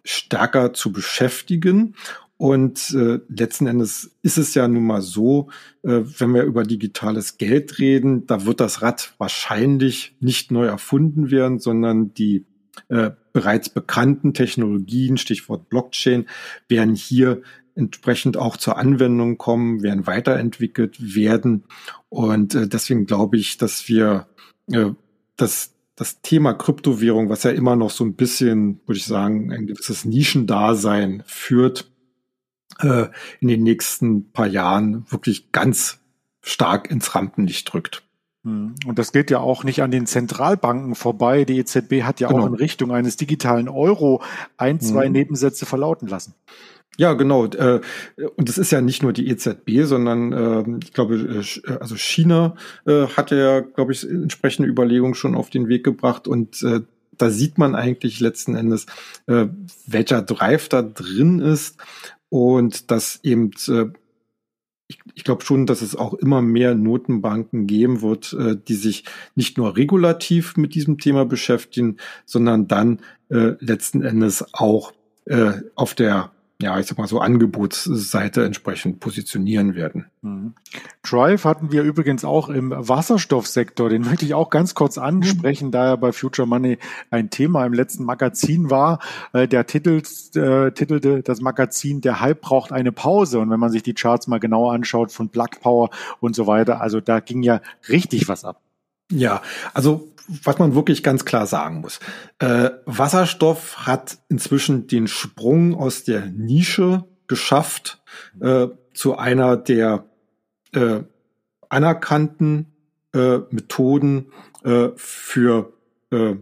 stärker 0.04 0.75
zu 0.75 0.92
beschäftigen. 0.92 1.94
Und 2.37 2.92
äh, 2.94 3.21
letzten 3.28 3.66
Endes 3.66 4.16
ist 4.23 4.38
es 4.38 4.54
ja 4.54 4.68
nun 4.68 4.85
mal 4.85 5.00
so, 5.00 5.49
äh, 5.83 6.00
wenn 6.18 6.35
wir 6.35 6.42
über 6.42 6.64
digitales 6.64 7.38
Geld 7.38 7.78
reden, 7.78 8.26
da 8.26 8.44
wird 8.44 8.61
das 8.61 8.83
Rad 8.83 9.14
wahrscheinlich 9.18 10.16
nicht 10.21 10.50
neu 10.50 10.66
erfunden 10.66 11.30
werden, 11.30 11.59
sondern 11.59 12.12
die 12.12 12.44
äh, 12.88 13.12
bereits 13.35 13.69
bekannten 13.69 14.33
Technologien, 14.33 15.19
Stichwort 15.19 15.69
Blockchain, 15.69 16.26
werden 16.69 16.95
hier 16.95 17.43
entsprechend 17.75 18.37
auch 18.37 18.57
zur 18.57 18.79
Anwendung 18.79 19.37
kommen, 19.37 19.83
werden 19.83 20.07
weiterentwickelt 20.07 21.14
werden. 21.14 21.64
Und 22.09 22.55
äh, 22.55 22.69
deswegen 22.69 23.05
glaube 23.05 23.37
ich, 23.37 23.59
dass 23.59 23.88
wir 23.88 24.29
äh, 24.71 24.91
das, 25.37 25.75
das 25.97 26.23
Thema 26.23 26.55
Kryptowährung, 26.55 27.29
was 27.29 27.43
ja 27.43 27.50
immer 27.50 27.75
noch 27.75 27.91
so 27.91 28.05
ein 28.05 28.14
bisschen, 28.14 28.81
würde 28.87 28.99
ich 28.99 29.05
sagen, 29.05 29.53
ein 29.53 29.67
gewisses 29.67 30.05
Nischendasein 30.05 31.25
führt, 31.26 31.91
äh, 32.79 33.07
in 33.41 33.49
den 33.49 33.64
nächsten 33.64 34.31
paar 34.31 34.47
Jahren 34.47 35.11
wirklich 35.11 35.50
ganz 35.50 35.99
stark 36.41 36.88
ins 36.88 37.17
Rampenlicht 37.17 37.73
drückt. 37.73 38.05
Hm. 38.45 38.75
Und 38.87 38.99
das 38.99 39.13
geht 39.13 39.31
ja 39.31 39.41
auch 39.41 39.65
nicht 39.65 39.83
an 39.83 39.91
den 39.91 40.07
Zentralbanken 40.07 40.95
vorbei. 40.95 41.45
Die 41.45 41.59
EZB 41.59 42.03
hat 42.03 42.21
ja 42.21 42.29
genau. 42.29 42.43
auch 42.43 42.47
in 42.47 42.55
Richtung 42.55 42.93
eines 42.93 43.17
digitalen 43.17 43.69
Euro 43.69 44.23
ein, 44.57 44.81
zwei 44.81 45.07
mhm. 45.07 45.13
Nebensätze 45.13 45.67
verlauten 45.67 46.07
lassen. 46.09 46.35
Ja, 46.97 47.15
genau. 47.15 47.47
Äh, 47.47 47.81
und 48.37 48.49
es 48.49 48.59
ist 48.59 48.71
ja 48.71 48.81
nicht 48.81 49.03
nur 49.03 49.13
die 49.13 49.29
EZB, 49.29 49.85
sondern 49.85 50.33
ähm, 50.33 50.81
ich 50.83 50.93
glaube, 50.93 51.17
äh, 51.17 51.71
äh, 51.71 51.79
also 51.79 51.97
China 51.97 52.55
hat 52.87 53.31
ja, 53.31 53.61
glaube 53.61 53.93
ich, 53.93 54.09
entsprechende 54.09 54.69
Überlegungen 54.69 55.15
schon 55.15 55.35
auf 55.35 55.51
den 55.51 55.69
Weg 55.69 55.85
gebracht 55.85 56.29
und 56.29 56.65
da 57.17 57.31
sieht 57.31 57.59
man 57.59 57.75
eigentlich 57.75 58.21
letzten 58.21 58.57
Endes, 58.57 58.87
welcher 59.27 60.23
Drive 60.23 60.69
da 60.69 60.83
drin 60.83 61.39
ist 61.41 61.77
und 62.29 62.91
dass 62.91 63.21
eben 63.23 63.53
ich, 64.87 64.99
ich 65.14 65.25
glaube 65.25 65.45
schon, 65.45 65.67
dass 65.67 65.83
es 65.83 65.97
auch 65.97 66.14
immer 66.14 66.43
mehr 66.43 66.75
Notenbanken 66.75 67.67
geben 67.67 68.03
wird, 68.03 68.35
äh, 68.35 68.57
die 68.57 68.75
sich 68.75 69.05
nicht 69.35 69.57
nur 69.57 69.76
regulativ 69.76 70.57
mit 70.57 70.75
diesem 70.75 70.99
Thema 70.99 71.25
beschäftigen, 71.25 71.97
sondern 72.25 72.69
dann 72.69 73.00
äh, 73.31 73.53
letzten 73.61 74.03
Endes 74.03 74.45
auch 74.53 74.93
äh, 75.25 75.53
auf 75.75 75.95
der 75.95 76.34
ja, 76.64 76.78
ich 76.78 76.87
sag 76.87 76.97
mal 76.97 77.06
so 77.06 77.21
Angebotsseite 77.21 78.42
entsprechend 78.42 78.99
positionieren 78.99 79.75
werden. 79.75 80.06
Mhm. 80.23 80.54
Drive 81.02 81.44
hatten 81.44 81.71
wir 81.71 81.83
übrigens 81.83 82.25
auch 82.25 82.49
im 82.49 82.73
Wasserstoffsektor, 82.75 83.90
den 83.90 84.00
möchte 84.00 84.25
ich 84.25 84.33
auch 84.33 84.49
ganz 84.49 84.75
kurz 84.75 84.97
ansprechen, 84.97 85.66
mhm. 85.66 85.73
da 85.73 85.90
er 85.90 85.97
bei 85.99 86.12
Future 86.12 86.49
Money 86.49 86.78
ein 87.11 87.28
Thema 87.28 87.66
im 87.66 87.75
letzten 87.75 88.04
Magazin 88.04 88.71
war. 88.71 88.99
Äh, 89.35 89.47
der 89.47 89.66
Titel, 89.66 90.00
äh, 90.37 90.73
titelte 90.73 91.23
das 91.23 91.42
Magazin 91.42 92.00
Der 92.00 92.21
Hype 92.21 92.40
braucht 92.40 92.73
eine 92.73 92.92
Pause. 92.92 93.40
Und 93.40 93.50
wenn 93.50 93.61
man 93.61 93.71
sich 93.71 93.83
die 93.83 93.94
Charts 93.94 94.26
mal 94.26 94.40
genauer 94.40 94.73
anschaut 94.73 95.12
von 95.12 95.28
Plug 95.28 95.61
Power 95.61 95.90
und 96.21 96.35
so 96.35 96.47
weiter, 96.47 96.80
also 96.80 97.02
da 97.02 97.21
ging 97.21 97.42
ja 97.42 97.61
richtig 97.90 98.26
was 98.26 98.47
ab. 98.47 98.62
Ja, 99.12 99.42
also 99.75 100.13
was 100.28 100.59
man 100.59 100.75
wirklich 100.75 101.02
ganz 101.02 101.25
klar 101.25 101.47
sagen 101.47 101.81
muss. 101.81 102.00
Äh, 102.38 102.71
Wasserstoff 102.87 103.87
hat 103.87 104.19
inzwischen 104.28 104.87
den 104.87 105.07
Sprung 105.07 105.75
aus 105.75 106.04
der 106.04 106.26
Nische 106.26 107.04
geschafft 107.26 108.02
äh, 108.40 108.69
zu 108.93 109.16
einer 109.16 109.57
der 109.57 110.07
äh, 110.73 111.00
anerkannten 111.69 112.66
äh, 113.12 113.38
Methoden 113.50 114.33
äh, 114.64 114.88
für 114.97 115.73
äh, 116.11 116.35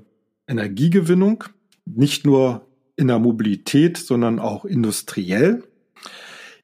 Energiegewinnung, 0.46 1.44
nicht 1.86 2.26
nur 2.26 2.66
in 2.96 3.08
der 3.08 3.18
Mobilität, 3.18 3.96
sondern 3.96 4.38
auch 4.38 4.64
industriell. 4.64 5.64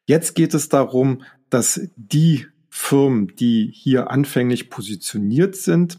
Jetzt 0.06 0.34
geht 0.34 0.54
es 0.54 0.68
darum, 0.68 1.22
dass 1.50 1.80
die 1.96 2.46
Firmen, 2.68 3.34
die 3.37 3.70
hier 3.72 4.10
anfänglich 4.10 4.70
positioniert 4.70 5.56
sind, 5.56 5.98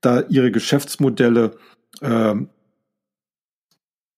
da 0.00 0.22
ihre 0.28 0.50
Geschäftsmodelle 0.50 1.56
ähm, 2.02 2.48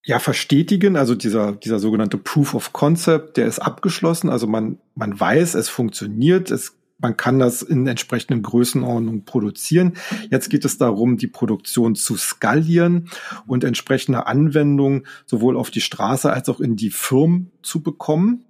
ja 0.04 0.18
verstetigen. 0.18 0.96
Also 0.96 1.14
dieser 1.14 1.52
dieser 1.52 1.78
sogenannte 1.78 2.18
Proof 2.18 2.54
of 2.54 2.72
Concept, 2.72 3.36
der 3.36 3.46
ist 3.46 3.60
abgeschlossen. 3.60 4.30
Also 4.30 4.46
man 4.46 4.78
man 4.94 5.18
weiß, 5.18 5.54
es 5.54 5.68
funktioniert. 5.68 6.50
Es 6.50 6.76
man 7.02 7.16
kann 7.16 7.40
das 7.40 7.62
in 7.62 7.86
entsprechenden 7.86 8.42
Größenordnungen 8.42 9.24
produzieren. 9.24 9.94
Jetzt 10.30 10.50
geht 10.50 10.64
es 10.64 10.78
darum, 10.78 11.16
die 11.16 11.26
Produktion 11.26 11.96
zu 11.96 12.16
skalieren 12.16 13.08
und 13.46 13.64
entsprechende 13.64 14.26
Anwendungen 14.28 15.06
sowohl 15.26 15.56
auf 15.56 15.70
die 15.70 15.80
Straße 15.80 16.32
als 16.32 16.48
auch 16.48 16.60
in 16.60 16.76
die 16.76 16.90
Firmen 16.90 17.50
zu 17.62 17.82
bekommen. 17.82 18.44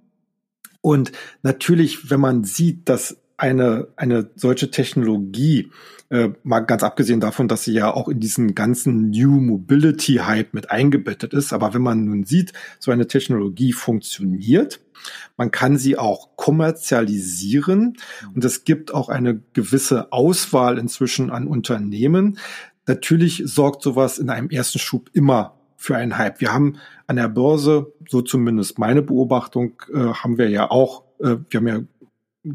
Und 0.81 1.11
natürlich, 1.41 2.11
wenn 2.11 2.19
man 2.19 2.43
sieht, 2.43 2.87
dass 2.89 3.17
eine, 3.43 3.89
eine 3.97 4.29
solche 4.35 4.71
Technologie, 4.71 5.69
äh, 6.09 6.29
mal 6.43 6.61
ganz 6.61 6.81
abgesehen 6.81 7.19
davon, 7.19 7.49
dass 7.49 7.65
sie 7.65 7.73
ja 7.73 7.93
auch 7.93 8.07
in 8.07 8.21
diesen 8.21 8.55
ganzen 8.55 9.09
New 9.09 9.41
Mobility 9.41 10.21
Hype 10.25 10.53
mit 10.53 10.71
eingebettet 10.71 11.33
ist, 11.33 11.51
aber 11.51 11.73
wenn 11.73 11.81
man 11.81 12.05
nun 12.05 12.23
sieht, 12.23 12.53
so 12.79 12.91
eine 12.91 13.05
Technologie 13.05 13.73
funktioniert, 13.73 14.79
man 15.35 15.51
kann 15.51 15.77
sie 15.77 15.97
auch 15.97 16.37
kommerzialisieren 16.37 17.97
und 18.33 18.45
es 18.45 18.63
gibt 18.63 18.93
auch 18.93 19.09
eine 19.09 19.41
gewisse 19.51 20.13
Auswahl 20.13 20.77
inzwischen 20.77 21.29
an 21.29 21.45
Unternehmen. 21.45 22.39
Natürlich 22.87 23.43
sorgt 23.45 23.81
sowas 23.81 24.19
in 24.19 24.29
einem 24.29 24.49
ersten 24.49 24.79
Schub 24.79 25.09
immer 25.11 25.57
für 25.75 25.97
einen 25.97 26.17
Hype. 26.17 26.39
Wir 26.39 26.53
haben 26.53 26.77
an 27.07 27.17
der 27.17 27.27
Börse, 27.27 27.91
so 28.07 28.21
zumindest 28.21 28.79
meine 28.79 29.01
Beobachtung, 29.01 29.73
äh, 29.93 30.13
haben 30.13 30.37
wir 30.37 30.49
ja 30.49 30.71
auch, 30.71 31.03
äh, 31.19 31.35
wir 31.49 31.57
haben 31.57 31.67
ja 31.67 31.81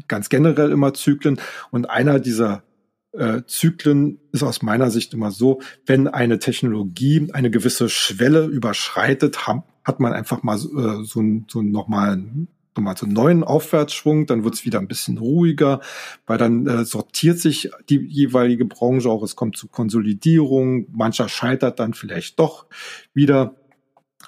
ganz 0.07 0.29
generell 0.29 0.71
immer 0.71 0.93
Zyklen. 0.93 1.39
Und 1.71 1.89
einer 1.89 2.19
dieser 2.19 2.63
äh, 3.11 3.41
Zyklen 3.47 4.19
ist 4.31 4.43
aus 4.43 4.61
meiner 4.61 4.91
Sicht 4.91 5.13
immer 5.13 5.31
so, 5.31 5.61
wenn 5.85 6.07
eine 6.07 6.39
Technologie 6.39 7.27
eine 7.33 7.49
gewisse 7.49 7.89
Schwelle 7.89 8.45
überschreitet, 8.45 9.47
ha 9.47 9.65
hat 9.83 9.99
man 9.99 10.13
einfach 10.13 10.43
mal 10.43 10.55
äh, 10.55 11.03
so, 11.03 11.23
so 11.47 11.61
normalen 11.63 12.47
nochmal 12.79 12.97
so 12.97 13.05
einen 13.05 13.13
neuen 13.13 13.43
Aufwärtsschwung, 13.43 14.25
dann 14.25 14.43
wird 14.43 14.55
es 14.55 14.65
wieder 14.65 14.79
ein 14.79 14.87
bisschen 14.87 15.17
ruhiger, 15.17 15.81
weil 16.25 16.37
dann 16.37 16.65
äh, 16.67 16.85
sortiert 16.85 17.39
sich 17.39 17.71
die 17.89 17.97
jeweilige 17.97 18.65
Branche 18.65 19.09
auch, 19.09 19.23
es 19.23 19.35
kommt 19.35 19.57
zu 19.57 19.67
Konsolidierung, 19.67 20.87
mancher 20.91 21.29
scheitert 21.29 21.79
dann 21.79 21.93
vielleicht 21.93 22.39
doch 22.39 22.67
wieder 23.13 23.55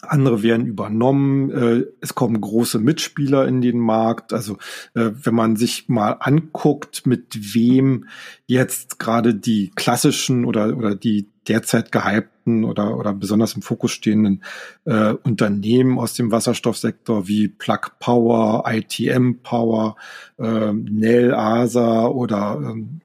andere 0.04 0.44
werden 0.44 0.66
übernommen, 0.66 1.52
äh, 1.52 1.86
es 2.02 2.16
kommen 2.16 2.40
große 2.40 2.80
Mitspieler 2.80 3.48
in 3.48 3.62
den 3.62 3.80
Markt. 3.80 4.34
Also 4.34 4.58
äh, 4.94 5.12
wenn 5.14 5.36
man 5.36 5.56
sich 5.56 5.90
mal 5.90 6.18
anguckt, 6.20 7.06
mit 7.06 7.54
wem 7.54 8.08
jetzt 8.48 9.00
gerade 9.00 9.36
die 9.36 9.72
klassischen 9.76 10.46
oder, 10.46 10.76
oder 10.76 10.96
die 10.96 11.28
derzeit 11.48 11.92
gehypten 11.92 12.64
oder, 12.64 12.98
oder 12.98 13.14
besonders 13.14 13.56
im 13.56 13.62
Fokus 13.62 13.92
stehenden 13.92 14.44
äh, 14.86 15.14
Unternehmen 15.14 16.00
aus 16.00 16.14
dem 16.14 16.32
Wasserstoffsektor 16.32 17.28
wie 17.28 17.48
Plug 17.48 17.82
Power, 18.00 18.64
ITM 18.68 19.40
Power, 19.44 19.96
äh, 20.38 20.72
Nel 20.74 21.34
ASA 21.34 22.08
oder 22.08 22.60
ähm, 22.62 23.02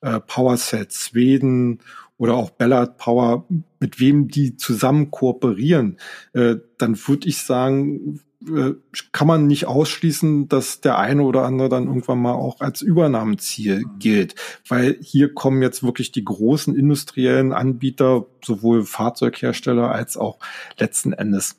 äh, 0.00 0.20
PowerSet 0.20 0.92
Schweden 0.92 1.80
oder 2.18 2.34
auch 2.34 2.50
Ballard 2.50 2.98
Power, 2.98 3.46
mit 3.80 4.00
wem 4.00 4.28
die 4.28 4.56
zusammen 4.56 5.10
kooperieren, 5.10 5.98
äh, 6.34 6.56
dann 6.76 6.98
würde 7.06 7.28
ich 7.28 7.42
sagen, 7.42 8.20
äh, 8.46 8.74
kann 9.12 9.26
man 9.26 9.46
nicht 9.46 9.66
ausschließen, 9.66 10.48
dass 10.48 10.80
der 10.80 10.98
eine 10.98 11.22
oder 11.22 11.44
andere 11.44 11.68
dann 11.68 11.86
irgendwann 11.86 12.20
mal 12.20 12.34
auch 12.34 12.60
als 12.60 12.82
Übernahmeziel 12.82 13.80
mhm. 13.80 13.98
gilt. 13.98 14.34
Weil 14.68 14.96
hier 15.00 15.34
kommen 15.34 15.62
jetzt 15.62 15.82
wirklich 15.82 16.12
die 16.12 16.24
großen 16.24 16.76
industriellen 16.76 17.52
Anbieter, 17.52 18.26
sowohl 18.44 18.84
Fahrzeughersteller 18.84 19.90
als 19.90 20.16
auch 20.16 20.38
letzten 20.78 21.12
Endes 21.12 21.56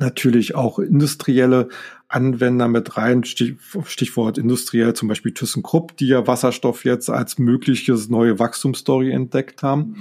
natürlich 0.00 0.54
auch 0.54 0.78
industrielle 0.78 1.68
Anwender 2.08 2.68
mit 2.68 2.96
rein. 2.96 3.24
Stichwort 3.24 4.38
industriell, 4.38 4.94
zum 4.94 5.08
Beispiel 5.08 5.32
ThyssenKrupp, 5.32 5.96
die 5.96 6.08
ja 6.08 6.26
Wasserstoff 6.26 6.84
jetzt 6.84 7.10
als 7.10 7.38
mögliches 7.38 8.08
neue 8.08 8.38
Wachstumsstory 8.38 9.10
entdeckt 9.10 9.62
haben. 9.62 9.80
Mhm. 9.80 9.96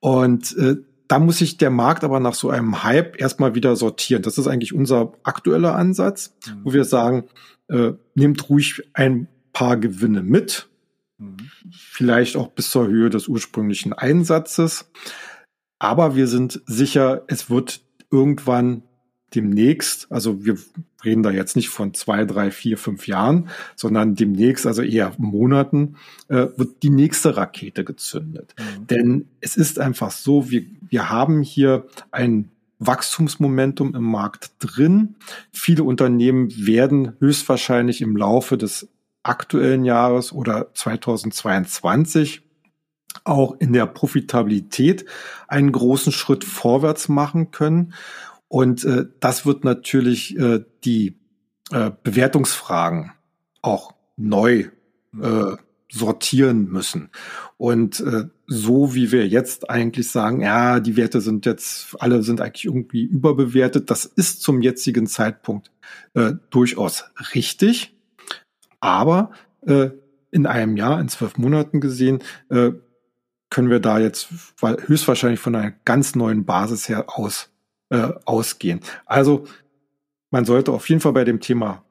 Und 0.00 0.56
äh, 0.56 0.76
da 1.08 1.18
muss 1.18 1.38
sich 1.38 1.56
der 1.56 1.70
Markt 1.70 2.04
aber 2.04 2.20
nach 2.20 2.34
so 2.34 2.50
einem 2.50 2.82
Hype 2.82 3.20
erstmal 3.20 3.54
wieder 3.54 3.76
sortieren. 3.76 4.22
Das 4.22 4.38
ist 4.38 4.46
eigentlich 4.46 4.74
unser 4.74 5.12
aktueller 5.22 5.76
Ansatz, 5.76 6.34
mhm. 6.46 6.60
wo 6.64 6.72
wir 6.72 6.84
sagen, 6.84 7.24
äh, 7.68 7.92
nehmt 8.14 8.48
ruhig 8.48 8.82
ein 8.92 9.28
paar 9.52 9.76
Gewinne 9.76 10.22
mit, 10.22 10.68
mhm. 11.18 11.36
vielleicht 11.70 12.36
auch 12.36 12.48
bis 12.48 12.70
zur 12.70 12.88
Höhe 12.88 13.10
des 13.10 13.28
ursprünglichen 13.28 13.92
Einsatzes. 13.92 14.90
Aber 15.78 16.16
wir 16.16 16.26
sind 16.26 16.62
sicher, 16.66 17.24
es 17.28 17.50
wird 17.50 17.82
irgendwann 18.10 18.82
demnächst, 19.34 20.10
also 20.10 20.44
wir 20.44 20.56
reden 21.04 21.22
da 21.22 21.30
jetzt 21.30 21.56
nicht 21.56 21.68
von 21.68 21.94
zwei, 21.94 22.24
drei, 22.24 22.50
vier, 22.50 22.78
fünf 22.78 23.06
Jahren, 23.06 23.48
sondern 23.74 24.14
demnächst, 24.14 24.66
also 24.66 24.82
eher 24.82 25.12
Monaten, 25.18 25.96
äh, 26.28 26.46
wird 26.56 26.82
die 26.82 26.90
nächste 26.90 27.36
Rakete 27.36 27.84
gezündet. 27.84 28.54
Mhm. 28.58 28.86
Denn 28.86 29.28
es 29.40 29.56
ist 29.56 29.78
einfach 29.78 30.10
so, 30.10 30.50
wir, 30.50 30.64
wir 30.88 31.10
haben 31.10 31.42
hier 31.42 31.86
ein 32.10 32.50
Wachstumsmomentum 32.78 33.94
im 33.94 34.04
Markt 34.04 34.52
drin. 34.58 35.16
Viele 35.52 35.82
Unternehmen 35.82 36.48
werden 36.66 37.16
höchstwahrscheinlich 37.20 38.02
im 38.02 38.16
Laufe 38.16 38.58
des 38.58 38.88
aktuellen 39.22 39.84
Jahres 39.84 40.32
oder 40.32 40.72
2022 40.74 42.42
auch 43.24 43.56
in 43.58 43.72
der 43.72 43.86
Profitabilität 43.86 45.06
einen 45.48 45.72
großen 45.72 46.12
Schritt 46.12 46.44
vorwärts 46.44 47.08
machen 47.08 47.50
können. 47.50 47.94
Und 48.48 48.84
äh, 48.84 49.06
das 49.20 49.46
wird 49.46 49.64
natürlich 49.64 50.38
äh, 50.38 50.64
die 50.84 51.18
äh, 51.72 51.90
Bewertungsfragen 52.02 53.12
auch 53.62 53.94
neu 54.16 54.66
äh, 55.20 55.56
sortieren 55.90 56.68
müssen. 56.68 57.10
Und 57.56 58.00
äh, 58.00 58.24
so 58.46 58.94
wie 58.94 59.12
wir 59.12 59.26
jetzt 59.26 59.70
eigentlich 59.70 60.10
sagen, 60.10 60.40
ja, 60.40 60.80
die 60.80 60.96
Werte 60.96 61.20
sind 61.20 61.46
jetzt, 61.46 61.96
alle 62.00 62.22
sind 62.22 62.40
eigentlich 62.40 62.64
irgendwie 62.64 63.04
überbewertet, 63.04 63.90
das 63.90 64.04
ist 64.04 64.42
zum 64.42 64.62
jetzigen 64.62 65.06
Zeitpunkt 65.06 65.70
äh, 66.14 66.34
durchaus 66.50 67.04
richtig. 67.34 67.96
Aber 68.80 69.30
äh, 69.66 69.90
in 70.30 70.46
einem 70.46 70.76
Jahr, 70.76 71.00
in 71.00 71.08
zwölf 71.08 71.38
Monaten 71.38 71.80
gesehen, 71.80 72.22
äh, 72.50 72.72
können 73.48 73.70
wir 73.70 73.80
da 73.80 73.98
jetzt 73.98 74.28
höchstwahrscheinlich 74.60 75.40
von 75.40 75.54
einer 75.54 75.72
ganz 75.84 76.14
neuen 76.14 76.44
Basis 76.44 76.88
her 76.88 77.06
aus 77.08 77.50
äh, 77.90 78.12
ausgehen. 78.24 78.80
Also 79.04 79.46
man 80.30 80.44
sollte 80.44 80.72
auf 80.72 80.88
jeden 80.88 81.00
Fall 81.00 81.12
bei 81.12 81.24
dem 81.24 81.40
Thema 81.40 81.84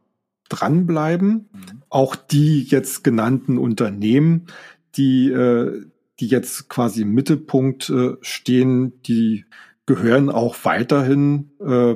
dranbleiben. 0.50 1.50
Mhm. 1.52 1.82
Auch 1.90 2.16
die 2.16 2.64
jetzt 2.64 3.04
genannten 3.04 3.58
Unternehmen, 3.58 4.48
die, 4.96 5.32
äh, 5.32 5.86
die 6.20 6.28
jetzt 6.28 6.70
quasi 6.70 7.02
im 7.02 7.14
Mittelpunkt 7.14 7.90
äh, 7.90 8.14
stehen, 8.22 9.02
die 9.04 9.46
gehören 9.86 10.30
auch 10.30 10.56
weiterhin 10.64 11.52
äh, 11.60 11.96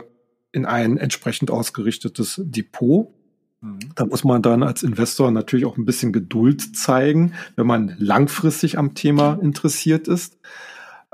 in 0.51 0.65
ein 0.65 0.98
entsprechend 0.98 1.51
ausgerichtetes 1.51 2.41
Depot. 2.44 3.13
Mhm. 3.62 3.79
Da 3.96 4.06
muss 4.06 4.24
man 4.24 4.41
dann 4.41 4.63
als 4.63 4.84
Investor 4.84 5.32
natürlich 5.32 5.65
auch 5.65 5.77
ein 5.77 5.86
bisschen 5.86 6.13
Geduld 6.13 6.75
zeigen, 6.75 7.34
wenn 7.56 7.68
man 7.68 7.96
langfristig 8.00 8.77
am 8.77 8.96
Thema 8.96 9.38
interessiert 9.41 10.08
ist. 10.08 10.38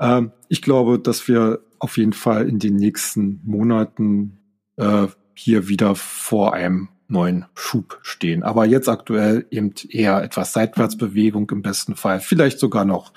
Ähm, 0.00 0.32
ich 0.48 0.62
glaube, 0.62 0.98
dass 0.98 1.28
wir 1.28 1.60
auf 1.78 1.96
jeden 1.98 2.12
Fall 2.12 2.48
in 2.48 2.58
den 2.58 2.76
nächsten 2.76 3.40
Monaten 3.44 4.38
äh, 4.76 5.06
hier 5.34 5.68
wieder 5.68 5.94
vor 5.94 6.54
einem 6.54 6.88
neuen 7.08 7.44
Schub 7.54 7.98
stehen. 8.02 8.42
Aber 8.42 8.64
jetzt 8.64 8.88
aktuell 8.88 9.46
eben 9.50 9.72
eher 9.88 10.22
etwas 10.22 10.52
Seitwärtsbewegung 10.52 11.48
im 11.50 11.62
besten 11.62 11.94
Fall. 11.94 12.20
Vielleicht 12.20 12.58
sogar 12.58 12.84
noch 12.84 13.12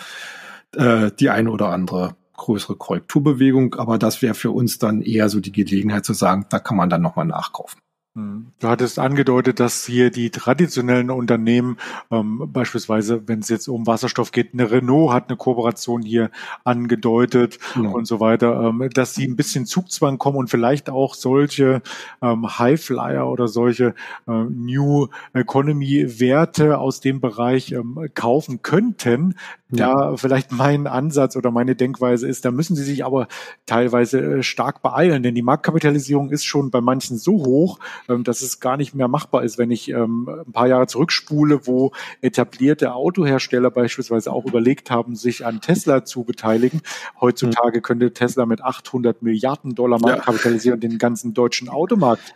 äh, 0.76 1.12
die 1.20 1.30
eine 1.30 1.52
oder 1.52 1.70
andere 1.70 2.16
größere 2.38 2.76
Korrekturbewegung. 2.76 3.76
Aber 3.76 3.98
das 3.98 4.22
wäre 4.22 4.36
für 4.36 4.52
uns 4.52 4.80
dann 4.80 5.02
eher 5.02 5.30
so 5.30 5.40
die 5.40 5.52
Gelegenheit 5.52 6.06
zu 6.06 6.14
sagen, 6.14 6.46
da 6.50 6.60
kann 6.60 6.78
man 6.78 6.90
dann 6.90 7.02
nochmal 7.02 7.26
nachkaufen. 7.26 7.80
Du 8.16 8.68
hattest 8.68 9.00
angedeutet, 9.00 9.60
dass 9.60 9.86
hier 9.86 10.10
die 10.10 10.32
traditionellen 10.32 11.12
Unternehmen, 11.12 11.78
ähm, 12.12 12.50
beispielsweise 12.52 13.28
wenn 13.28 13.40
es 13.40 13.50
jetzt 13.50 13.68
um 13.68 13.86
Wasserstoff 13.88 14.32
geht, 14.32 14.54
eine 14.54 14.72
Renault 14.72 15.14
hat 15.14 15.30
eine 15.30 15.38
Kooperation 15.38 16.02
hier 16.02 16.32
angedeutet 16.64 17.60
genau. 17.76 17.96
und 17.96 18.06
so 18.06 18.20
weiter, 18.20 18.62
ähm, 18.62 18.90
dass 18.94 19.14
sie 19.14 19.26
ein 19.26 19.36
bisschen 19.36 19.66
Zugzwang 19.66 20.18
kommen 20.18 20.38
und 20.38 20.50
vielleicht 20.50 20.90
auch 20.90 21.14
solche 21.14 21.82
ähm, 22.22 22.60
Highflyer 22.60 23.30
oder 23.30 23.48
solche 23.48 23.94
äh, 24.28 24.32
New 24.32 25.08
Economy 25.34 26.20
Werte 26.20 26.80
aus 26.80 27.00
dem 27.00 27.22
Bereich 27.22 27.72
ähm, 27.72 28.10
kaufen 28.16 28.62
könnten. 28.64 29.36
Ja. 29.72 30.18
Vielleicht 30.18 30.52
mein 30.52 30.88
Ansatz 30.88 31.36
oder 31.36 31.52
meine 31.52 31.76
Denkweise 31.76 32.28
ist, 32.28 32.44
da 32.44 32.52
müssen 32.52 32.76
sie 32.76 32.84
sich 32.84 33.06
aber 33.06 33.28
teilweise 33.68 34.20
äh, 34.20 34.44
stark 34.44 34.82
beeilen, 34.82 35.22
denn 35.22 35.36
die 35.36 35.44
Marktkapitalisierung 35.44 36.32
ist 36.32 36.46
schon 36.46 36.72
bei 36.72 36.82
manchen 36.82 37.18
so 37.18 37.46
hoch, 37.46 37.80
ähm, 38.08 38.24
dass 38.24 38.42
es 38.42 38.60
gar 38.60 38.78
nicht 38.78 38.96
mehr 38.96 39.08
machbar 39.08 39.44
ist, 39.44 39.60
wenn 39.60 39.70
ich 39.70 39.90
ähm, 39.90 40.28
ein 40.48 40.52
paar 40.52 40.68
Jahre 40.68 40.88
zurückspule, 40.88 41.68
wo 41.68 41.92
etablierte 42.22 42.94
Autohersteller 42.94 43.70
beispielsweise 43.70 44.32
auch 44.32 44.46
überlegt 44.46 44.90
haben, 44.90 45.16
sich 45.16 45.46
an 45.46 45.62
Tesla 45.62 46.04
zu 46.04 46.24
beteiligen. 46.24 46.82
Heutzutage 47.22 47.82
könnte 47.82 48.12
Tesla 48.12 48.48
mit 48.48 48.64
800 48.64 49.22
Milliarden 49.22 49.76
Dollar 49.76 50.00
Marktkapitalisierung 50.00 50.80
den 50.80 50.98
ganzen 50.98 51.36
deutschen 51.36 51.70
Automarkt 51.70 52.34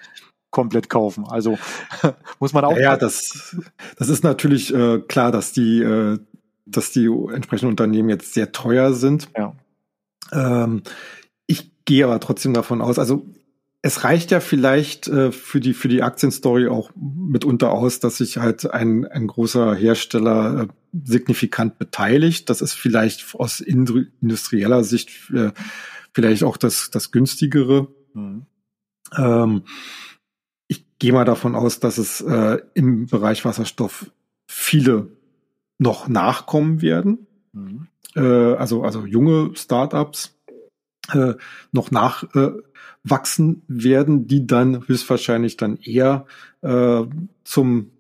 komplett 0.54 0.90
kaufen. 0.90 1.26
Also 1.28 1.58
muss 2.40 2.54
man 2.54 2.64
auch. 2.64 2.78
Ja, 2.78 2.96
das, 2.96 3.58
das 3.98 4.08
ist 4.08 4.24
natürlich 4.24 4.74
äh, 4.74 5.00
klar, 5.00 5.32
dass 5.34 5.52
die, 5.52 5.82
äh, 5.82 6.20
dass 6.66 6.92
die 6.92 7.06
entsprechenden 7.06 7.72
Unternehmen 7.72 8.10
jetzt 8.10 8.34
sehr 8.34 8.52
teuer 8.52 8.94
sind. 8.94 9.30
Ja. 9.38 9.56
Ähm, 10.32 10.84
ich 11.48 11.72
gehe 11.86 12.06
aber 12.06 12.20
trotzdem 12.20 12.54
davon 12.54 12.82
aus, 12.82 13.00
also 13.00 13.26
es 13.86 14.06
reicht 14.06 14.32
ja 14.32 14.40
vielleicht 14.40 15.10
äh, 15.10 15.34
für 15.34 15.60
die 15.60 15.74
für 15.74 15.90
die 15.90 16.04
Aktienstory 16.04 16.70
auch 16.70 16.92
mitunter 16.96 17.74
aus, 17.74 18.00
dass 18.00 18.18
sich 18.18 18.38
halt 18.38 18.72
ein 18.72 19.06
ein 19.06 19.28
großer 19.28 19.76
Hersteller 19.76 20.64
äh, 20.64 20.68
signifikant 21.06 21.78
beteiligt. 21.80 22.50
Das 22.50 22.62
ist 22.62 22.74
vielleicht 22.74 23.36
aus 23.36 23.60
industrieller 23.60 24.86
Sicht 24.86 25.12
äh, 25.34 25.52
vielleicht 26.14 26.46
auch 26.46 26.56
das 26.56 26.92
das 26.92 27.12
günstigere. 27.12 27.90
Mhm. 28.14 28.46
Ähm, 29.18 29.64
ich 30.70 30.86
gehe 30.98 31.12
mal 31.12 31.26
davon 31.26 31.54
aus, 31.54 31.82
dass 31.82 31.98
es 31.98 32.22
äh, 32.22 32.60
im 32.74 33.08
Bereich 33.08 33.44
Wasserstoff 33.44 34.12
viele 34.48 35.12
noch 35.78 36.08
nachkommen 36.08 36.82
werden. 36.82 37.28
Mhm. 37.54 37.88
Äh, 38.16 38.22
also 38.22 38.84
also 38.84 39.06
junge 39.06 39.52
Startups 39.56 40.36
äh, 41.12 41.34
noch 41.72 41.92
nach 41.92 42.24
äh, 42.36 42.52
wachsen 43.04 43.64
werden, 43.68 44.28
die 44.28 44.48
dann 44.48 44.88
höchstwahrscheinlich 44.88 45.58
dann 45.58 45.78
eher 45.78 46.26
äh, 46.62 47.02
zum, 47.44 47.92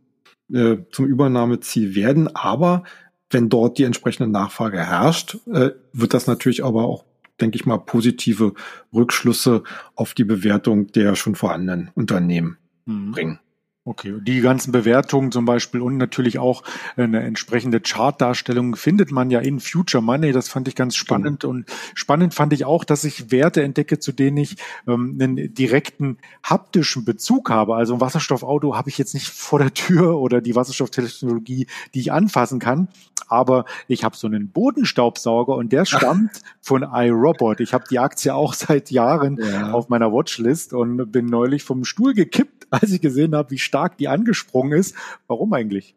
äh, 0.51 0.77
zum 0.91 1.05
Übernahmeziel 1.05 1.95
werden. 1.95 2.33
Aber 2.35 2.83
wenn 3.29 3.49
dort 3.49 3.77
die 3.77 3.83
entsprechende 3.83 4.31
Nachfrage 4.31 4.79
herrscht, 4.79 5.37
äh, 5.47 5.71
wird 5.91 6.13
das 6.13 6.27
natürlich 6.27 6.63
aber 6.63 6.85
auch, 6.85 7.03
denke 7.41 7.57
ich 7.57 7.65
mal, 7.65 7.79
positive 7.79 8.53
Rückschlüsse 8.93 9.63
auf 9.95 10.13
die 10.13 10.23
Bewertung 10.23 10.87
der 10.87 11.15
schon 11.15 11.35
vorhandenen 11.35 11.91
Unternehmen 11.95 12.57
mhm. 12.85 13.11
bringen. 13.11 13.39
Okay, 13.85 14.13
die 14.21 14.39
ganzen 14.39 14.71
Bewertungen 14.71 15.33
zum 15.33 15.43
Beispiel 15.43 15.81
und 15.81 15.97
natürlich 15.97 16.39
auch 16.39 16.63
eine 16.95 17.21
entsprechende 17.21 17.81
Chartdarstellung 17.81 18.77
findet 18.77 19.11
man 19.11 19.29
ja 19.29 19.41
in 19.41 19.59
Future 19.59 20.01
Money. 20.01 20.31
Das 20.31 20.47
fand 20.47 20.69
ich 20.69 20.75
ganz 20.75 20.95
spannend 20.95 21.41
Stimmt. 21.41 21.53
und 21.53 21.65
spannend 21.93 22.33
fand 22.33 22.53
ich 22.53 22.63
auch, 22.63 22.85
dass 22.85 23.03
ich 23.03 23.29
Werte 23.29 23.61
entdecke, 23.61 23.99
zu 23.99 24.13
denen 24.13 24.37
ich 24.37 24.55
ähm, 24.87 25.17
einen 25.19 25.53
direkten 25.53 26.17
haptischen 26.43 27.03
Bezug 27.03 27.49
habe. 27.49 27.75
Also 27.75 27.95
ein 27.95 27.99
Wasserstoffauto 27.99 28.73
habe 28.77 28.89
ich 28.89 28.97
jetzt 28.97 29.13
nicht 29.13 29.27
vor 29.27 29.59
der 29.59 29.73
Tür 29.73 30.17
oder 30.17 30.39
die 30.39 30.55
Wasserstofftechnologie, 30.55 31.67
die 31.93 31.99
ich 31.99 32.13
anfassen 32.13 32.59
kann, 32.59 32.87
aber 33.27 33.65
ich 33.87 34.03
habe 34.03 34.15
so 34.15 34.27
einen 34.27 34.49
Bodenstaubsauger 34.49 35.55
und 35.55 35.73
der 35.73 35.85
stammt 35.85 36.41
von 36.61 36.83
iRobot. 36.83 37.59
Ich 37.59 37.73
habe 37.73 37.85
die 37.89 37.99
Aktie 37.99 38.33
auch 38.33 38.53
seit 38.53 38.91
Jahren 38.91 39.39
ja. 39.41 39.71
auf 39.71 39.89
meiner 39.89 40.11
Watchlist 40.13 40.73
und 40.73 41.11
bin 41.11 41.25
neulich 41.25 41.63
vom 41.63 41.83
Stuhl 41.83 42.13
gekippt, 42.13 42.67
als 42.69 42.91
ich 42.91 43.01
gesehen 43.01 43.35
habe, 43.35 43.51
wie 43.51 43.59
stark 43.73 43.97
die 43.97 44.07
angesprungen 44.07 44.77
ist. 44.77 44.95
Warum 45.25 45.51
eigentlich? 45.53 45.95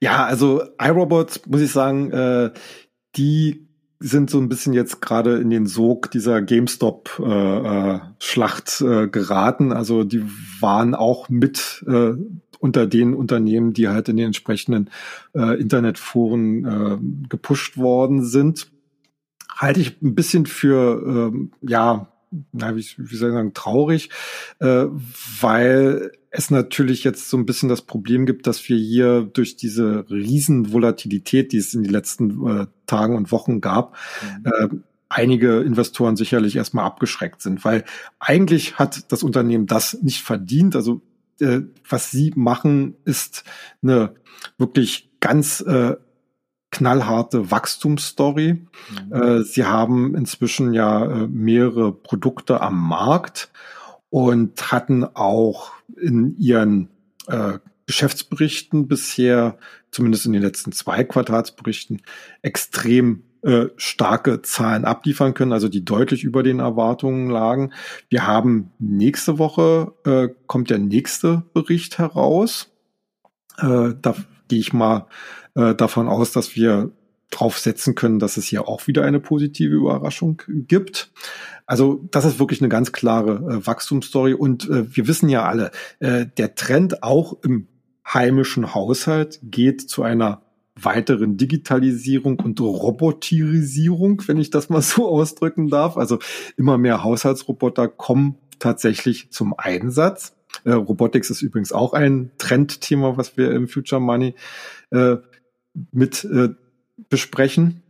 Ja, 0.00 0.24
also 0.24 0.62
iRobot, 0.80 1.42
muss 1.46 1.60
ich 1.60 1.70
sagen, 1.70 2.10
äh, 2.10 2.52
die 3.16 3.68
sind 3.98 4.30
so 4.30 4.38
ein 4.38 4.48
bisschen 4.48 4.72
jetzt 4.72 5.02
gerade 5.02 5.36
in 5.36 5.50
den 5.50 5.66
Sog 5.66 6.10
dieser 6.10 6.40
GameStop-Schlacht 6.40 8.80
äh, 8.80 9.02
äh, 9.02 9.08
geraten. 9.08 9.72
Also 9.72 10.04
die 10.04 10.24
waren 10.60 10.94
auch 10.94 11.28
mit 11.28 11.84
äh, 11.86 12.12
unter 12.60 12.86
den 12.86 13.12
Unternehmen, 13.12 13.74
die 13.74 13.88
halt 13.88 14.08
in 14.08 14.16
den 14.16 14.28
entsprechenden 14.28 14.88
äh, 15.34 15.60
Internetforen 15.60 16.64
äh, 16.64 16.96
gepusht 17.28 17.76
worden 17.76 18.24
sind. 18.24 18.70
Halte 19.54 19.80
ich 19.80 20.00
ein 20.00 20.14
bisschen 20.14 20.46
für, 20.46 21.02
ähm, 21.06 21.52
ja, 21.60 22.10
na, 22.52 22.76
wie, 22.76 22.86
wie 22.96 23.16
soll 23.16 23.30
ich 23.30 23.34
sagen, 23.34 23.54
traurig, 23.54 24.10
äh, 24.60 24.86
weil 25.40 26.12
es 26.30 26.50
natürlich 26.50 27.02
jetzt 27.02 27.28
so 27.28 27.36
ein 27.36 27.46
bisschen 27.46 27.68
das 27.68 27.82
Problem 27.82 28.24
gibt, 28.24 28.46
dass 28.46 28.68
wir 28.68 28.76
hier 28.76 29.22
durch 29.22 29.56
diese 29.56 30.08
Riesenvolatilität, 30.08 31.52
die 31.52 31.58
es 31.58 31.74
in 31.74 31.82
den 31.82 31.92
letzten 31.92 32.46
äh, 32.46 32.66
Tagen 32.86 33.16
und 33.16 33.32
Wochen 33.32 33.60
gab, 33.60 33.96
mhm. 34.22 34.46
äh, 34.46 34.68
einige 35.08 35.60
Investoren 35.60 36.16
sicherlich 36.16 36.54
erstmal 36.54 36.84
abgeschreckt 36.84 37.42
sind, 37.42 37.64
weil 37.64 37.84
eigentlich 38.20 38.78
hat 38.78 39.10
das 39.10 39.24
Unternehmen 39.24 39.66
das 39.66 40.00
nicht 40.02 40.22
verdient. 40.22 40.76
Also 40.76 41.02
äh, 41.40 41.62
was 41.88 42.12
sie 42.12 42.32
machen, 42.36 42.94
ist 43.04 43.42
eine 43.82 44.14
wirklich 44.56 45.10
ganz 45.18 45.60
äh, 45.62 45.96
knallharte 46.70 47.50
Wachstumsstory. 47.50 48.54
Mhm. 48.54 49.12
Äh, 49.12 49.42
sie 49.42 49.64
haben 49.64 50.14
inzwischen 50.14 50.72
ja 50.72 51.04
äh, 51.04 51.26
mehrere 51.26 51.92
Produkte 51.92 52.60
am 52.60 52.88
Markt 52.88 53.50
und 54.08 54.72
hatten 54.72 55.04
auch 55.04 55.72
in 56.00 56.36
ihren 56.38 56.88
äh, 57.26 57.58
Geschäftsberichten 57.86 58.86
bisher, 58.86 59.58
zumindest 59.90 60.26
in 60.26 60.32
den 60.32 60.42
letzten 60.42 60.70
zwei 60.72 61.02
Quartalsberichten, 61.02 62.02
extrem 62.42 63.24
äh, 63.42 63.66
starke 63.76 64.42
Zahlen 64.42 64.84
abliefern 64.84 65.34
können, 65.34 65.52
also 65.52 65.68
die 65.68 65.84
deutlich 65.84 66.24
über 66.24 66.42
den 66.42 66.60
Erwartungen 66.60 67.30
lagen. 67.30 67.72
Wir 68.08 68.26
haben 68.26 68.70
nächste 68.78 69.38
Woche 69.38 69.94
äh, 70.04 70.28
kommt 70.46 70.70
der 70.70 70.78
nächste 70.78 71.42
Bericht 71.52 71.98
heraus. 71.98 72.70
Äh, 73.58 73.94
da 74.00 74.14
gehe 74.50 74.58
ich 74.58 74.74
mal 74.74 75.06
äh, 75.54 75.74
davon 75.74 76.08
aus, 76.08 76.32
dass 76.32 76.54
wir 76.54 76.90
drauf 77.30 77.58
setzen 77.58 77.94
können, 77.94 78.18
dass 78.18 78.36
es 78.36 78.46
hier 78.46 78.68
auch 78.68 78.86
wieder 78.86 79.04
eine 79.04 79.20
positive 79.20 79.74
Überraschung 79.74 80.42
gibt. 80.48 81.12
Also 81.64 82.06
das 82.10 82.24
ist 82.24 82.40
wirklich 82.40 82.60
eine 82.60 82.68
ganz 82.68 82.92
klare 82.92 83.36
äh, 83.36 83.66
Wachstumsstory 83.66 84.34
und 84.34 84.68
äh, 84.68 84.94
wir 84.94 85.06
wissen 85.06 85.28
ja 85.28 85.44
alle, 85.44 85.70
äh, 86.00 86.26
der 86.36 86.56
Trend 86.56 87.02
auch 87.02 87.38
im 87.42 87.68
heimischen 88.04 88.74
Haushalt 88.74 89.38
geht 89.42 89.88
zu 89.88 90.02
einer 90.02 90.42
weiteren 90.74 91.36
Digitalisierung 91.36 92.40
und 92.40 92.60
Robotirisierung, 92.60 94.22
wenn 94.26 94.38
ich 94.38 94.50
das 94.50 94.68
mal 94.68 94.82
so 94.82 95.08
ausdrücken 95.08 95.68
darf. 95.68 95.96
Also 95.96 96.18
immer 96.56 96.76
mehr 96.76 97.04
Haushaltsroboter 97.04 97.86
kommen 97.86 98.36
tatsächlich 98.58 99.30
zum 99.30 99.54
Einsatz. 99.56 100.34
Äh, 100.64 100.72
Robotics 100.72 101.30
ist 101.30 101.42
übrigens 101.42 101.72
auch 101.72 101.92
ein 101.92 102.30
Trendthema, 102.38 103.16
was 103.16 103.36
wir 103.36 103.50
im 103.52 103.68
Future 103.68 104.00
Money 104.00 104.34
äh, 104.90 105.16
mit 105.92 106.24
äh, 106.24 106.50
besprechen. 107.08 107.82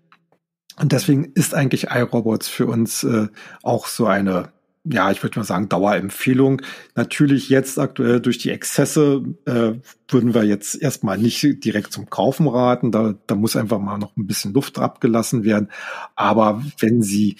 Und 0.78 0.92
deswegen 0.92 1.24
ist 1.34 1.54
eigentlich 1.54 1.88
iRobots 1.90 2.48
für 2.48 2.66
uns 2.66 3.04
äh, 3.04 3.28
auch 3.62 3.86
so 3.86 4.06
eine 4.06 4.52
ja, 4.82 5.10
ich 5.10 5.22
würde 5.22 5.38
mal 5.38 5.44
sagen, 5.44 5.68
Dauerempfehlung. 5.68 6.62
Natürlich 6.94 7.50
jetzt 7.50 7.78
aktuell 7.78 8.18
durch 8.18 8.38
die 8.38 8.48
Exzesse 8.48 9.22
äh, 9.44 9.74
würden 10.08 10.32
wir 10.32 10.44
jetzt 10.44 10.74
erstmal 10.74 11.18
nicht 11.18 11.62
direkt 11.62 11.92
zum 11.92 12.08
Kaufen 12.08 12.48
raten. 12.48 12.90
Da, 12.90 13.14
da 13.26 13.34
muss 13.34 13.56
einfach 13.56 13.78
mal 13.78 13.98
noch 13.98 14.16
ein 14.16 14.26
bisschen 14.26 14.54
Luft 14.54 14.78
abgelassen 14.78 15.44
werden. 15.44 15.68
Aber 16.14 16.64
wenn 16.78 17.02
Sie 17.02 17.36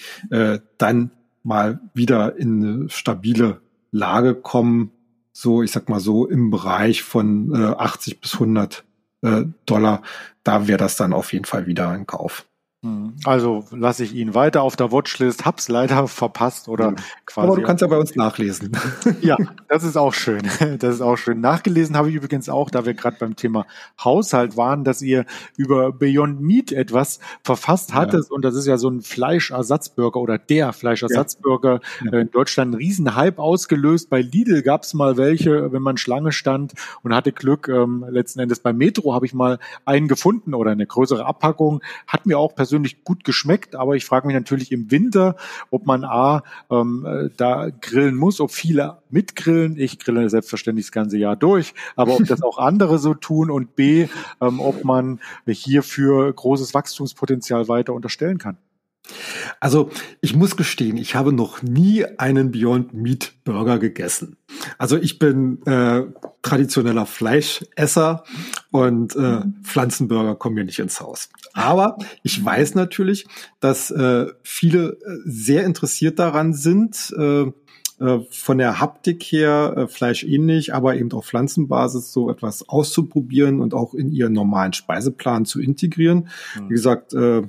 dann 0.77 1.09
mal 1.41 1.79
wieder 1.95 2.37
in 2.37 2.63
eine 2.63 2.89
stabile 2.89 3.61
Lage 3.91 4.35
kommen, 4.35 4.91
so 5.33 5.63
ich 5.63 5.71
sag 5.71 5.89
mal 5.89 5.99
so 5.99 6.27
im 6.27 6.49
Bereich 6.49 7.03
von 7.03 7.53
äh, 7.53 7.75
80 7.75 8.21
bis 8.21 8.33
100 8.33 8.83
äh, 9.23 9.43
Dollar, 9.65 10.01
da 10.43 10.67
wäre 10.67 10.77
das 10.77 10.95
dann 10.97 11.13
auf 11.13 11.33
jeden 11.33 11.45
Fall 11.45 11.67
wieder 11.67 11.89
ein 11.89 12.07
Kauf. 12.07 12.45
Hm. 12.83 13.13
Also 13.25 13.63
lasse 13.69 14.03
ich 14.03 14.15
ihn 14.15 14.33
weiter 14.33 14.63
auf 14.63 14.75
der 14.75 14.91
Watchlist, 14.91 15.45
hab's 15.45 15.69
leider 15.69 16.07
verpasst 16.07 16.67
oder 16.67 16.85
ja. 16.85 16.95
quasi. 17.27 17.47
Aber 17.47 17.55
du 17.55 17.61
kannst 17.61 17.81
ja 17.81 17.87
bei 17.87 17.97
uns 17.97 18.15
nachlesen. 18.15 18.71
Ja, 19.21 19.37
das 19.67 19.83
ist 19.83 19.97
auch 19.97 20.13
schön. 20.13 20.41
Das 20.79 20.95
ist 20.95 21.01
auch 21.01 21.17
schön. 21.17 21.41
Nachgelesen 21.41 21.95
habe 21.95 22.09
ich 22.09 22.15
übrigens 22.15 22.49
auch, 22.49 22.69
da 22.69 22.85
wir 22.85 22.93
gerade 22.93 23.17
beim 23.19 23.35
Thema 23.35 23.65
Haushalt 24.03 24.57
waren, 24.57 24.83
dass 24.83 25.01
ihr 25.01 25.25
über 25.57 25.91
Beyond 25.91 26.41
Meat 26.41 26.71
etwas 26.71 27.19
verfasst 27.43 27.93
hattet 27.93 28.25
ja. 28.29 28.35
und 28.35 28.43
das 28.43 28.55
ist 28.55 28.65
ja 28.65 28.77
so 28.77 28.89
ein 28.89 29.01
Fleischersatzburger 29.01 30.19
oder 30.19 30.37
der 30.39 30.73
Fleischersatzburger 30.73 31.81
ja. 32.03 32.19
in 32.19 32.31
Deutschland 32.31 32.73
ein 32.73 32.77
Riesenhype 32.77 33.39
ausgelöst. 33.39 34.09
Bei 34.09 34.21
Lidl 34.21 34.63
gab's 34.63 34.93
mal 34.93 35.17
welche, 35.17 35.71
wenn 35.71 35.81
man 35.83 35.97
Schlange 35.97 36.31
stand 36.31 36.73
und 37.03 37.13
hatte 37.13 37.31
Glück. 37.31 37.67
Ähm, 37.67 38.05
letzten 38.09 38.39
Endes 38.39 38.59
bei 38.59 38.73
Metro 38.73 39.13
habe 39.13 39.25
ich 39.25 39.33
mal 39.33 39.59
einen 39.85 40.07
gefunden 40.07 40.53
oder 40.55 40.71
eine 40.71 40.87
größere 40.87 41.25
Abpackung. 41.25 41.81
Hat 42.07 42.25
mir 42.25 42.39
auch 42.39 42.55
persönlich 42.55 42.70
persönlich 42.71 43.03
gut 43.03 43.25
geschmeckt, 43.25 43.75
aber 43.75 43.97
ich 43.97 44.05
frage 44.05 44.27
mich 44.27 44.33
natürlich 44.33 44.71
im 44.71 44.91
Winter, 44.91 45.35
ob 45.71 45.85
man 45.85 46.05
A, 46.05 46.43
ähm, 46.69 47.05
äh, 47.05 47.29
da 47.35 47.69
grillen 47.69 48.15
muss, 48.15 48.39
ob 48.39 48.51
viele 48.51 48.99
mitgrillen. 49.09 49.77
Ich 49.77 49.99
grille 49.99 50.29
selbstverständlich 50.29 50.85
das 50.85 50.93
ganze 50.93 51.17
Jahr 51.17 51.35
durch, 51.35 51.73
aber 51.97 52.15
ob 52.15 52.25
das 52.25 52.41
auch 52.43 52.57
andere 52.57 52.97
so 52.97 53.13
tun 53.13 53.51
und 53.51 53.75
B, 53.75 54.07
ähm, 54.39 54.61
ob 54.61 54.85
man 54.85 55.19
hierfür 55.45 56.31
großes 56.31 56.73
Wachstumspotenzial 56.73 57.67
weiter 57.67 57.93
unterstellen 57.93 58.37
kann. 58.37 58.57
Also 59.59 59.89
ich 60.21 60.35
muss 60.35 60.55
gestehen, 60.55 60.97
ich 60.97 61.15
habe 61.15 61.33
noch 61.33 61.61
nie 61.61 62.05
einen 62.17 62.51
Beyond 62.51 62.93
Meat 62.93 63.33
Burger 63.43 63.79
gegessen. 63.79 64.37
Also 64.77 64.97
ich 64.97 65.19
bin 65.19 65.61
äh, 65.65 66.03
traditioneller 66.41 67.05
Fleischesser 67.05 68.23
und 68.71 69.15
äh, 69.15 69.41
Pflanzenburger 69.63 70.35
kommen 70.35 70.55
mir 70.55 70.65
nicht 70.65 70.79
ins 70.79 70.99
Haus. 71.01 71.29
Aber 71.53 71.97
ich 72.23 72.43
weiß 72.43 72.75
natürlich, 72.75 73.27
dass 73.59 73.91
äh, 73.91 74.27
viele 74.43 74.93
äh, 74.93 75.17
sehr 75.25 75.65
interessiert 75.65 76.19
daran 76.19 76.53
sind, 76.53 77.13
äh, 77.17 77.51
äh, 78.01 78.25
von 78.31 78.57
der 78.57 78.79
Haptik 78.79 79.21
her 79.23 79.75
äh, 79.77 79.87
fleischähnlich, 79.87 80.73
aber 80.73 80.95
eben 80.95 81.11
auf 81.11 81.27
Pflanzenbasis 81.27 82.11
so 82.11 82.31
etwas 82.31 82.67
auszuprobieren 82.67 83.61
und 83.61 83.75
auch 83.75 83.93
in 83.93 84.11
ihren 84.11 84.33
normalen 84.33 84.73
Speiseplan 84.73 85.45
zu 85.45 85.61
integrieren. 85.61 86.27
Mhm. 86.55 86.69
Wie 86.69 86.73
gesagt, 86.73 87.13
äh, 87.13 87.41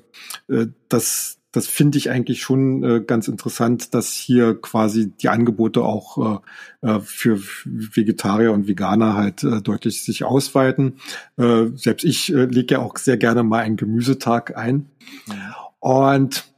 äh, 0.49 0.67
das 0.91 1.39
das 1.53 1.67
finde 1.67 1.99
ich 1.99 2.11
eigentlich 2.11 2.43
schon 2.43 2.83
äh, 2.83 3.01
ganz 3.01 3.29
interessant, 3.29 3.95
dass 3.95 4.13
hier 4.13 4.61
quasi 4.61 5.11
die 5.11 5.29
Angebote 5.29 5.83
auch 5.83 6.43
äh, 6.83 6.89
äh 6.89 7.01
für 7.01 7.39
Vegetarier 7.65 8.53
und 8.53 8.67
Veganer 8.67 9.15
halt 9.15 9.45
äh, 9.45 9.61
deutlich 9.61 10.03
sich 10.03 10.25
ausweiten. 10.25 10.97
Äh, 11.37 11.67
selbst 11.75 12.05
ich 12.05 12.33
äh, 12.33 12.47
lege 12.47 12.75
ja 12.75 12.81
auch 12.81 12.97
sehr 12.97 13.19
gerne 13.19 13.43
mal 13.43 13.61
einen 13.61 13.77
Gemüsetag 13.77 14.57
ein. 14.57 14.87
Ja. 15.29 15.57
Und 15.79 16.52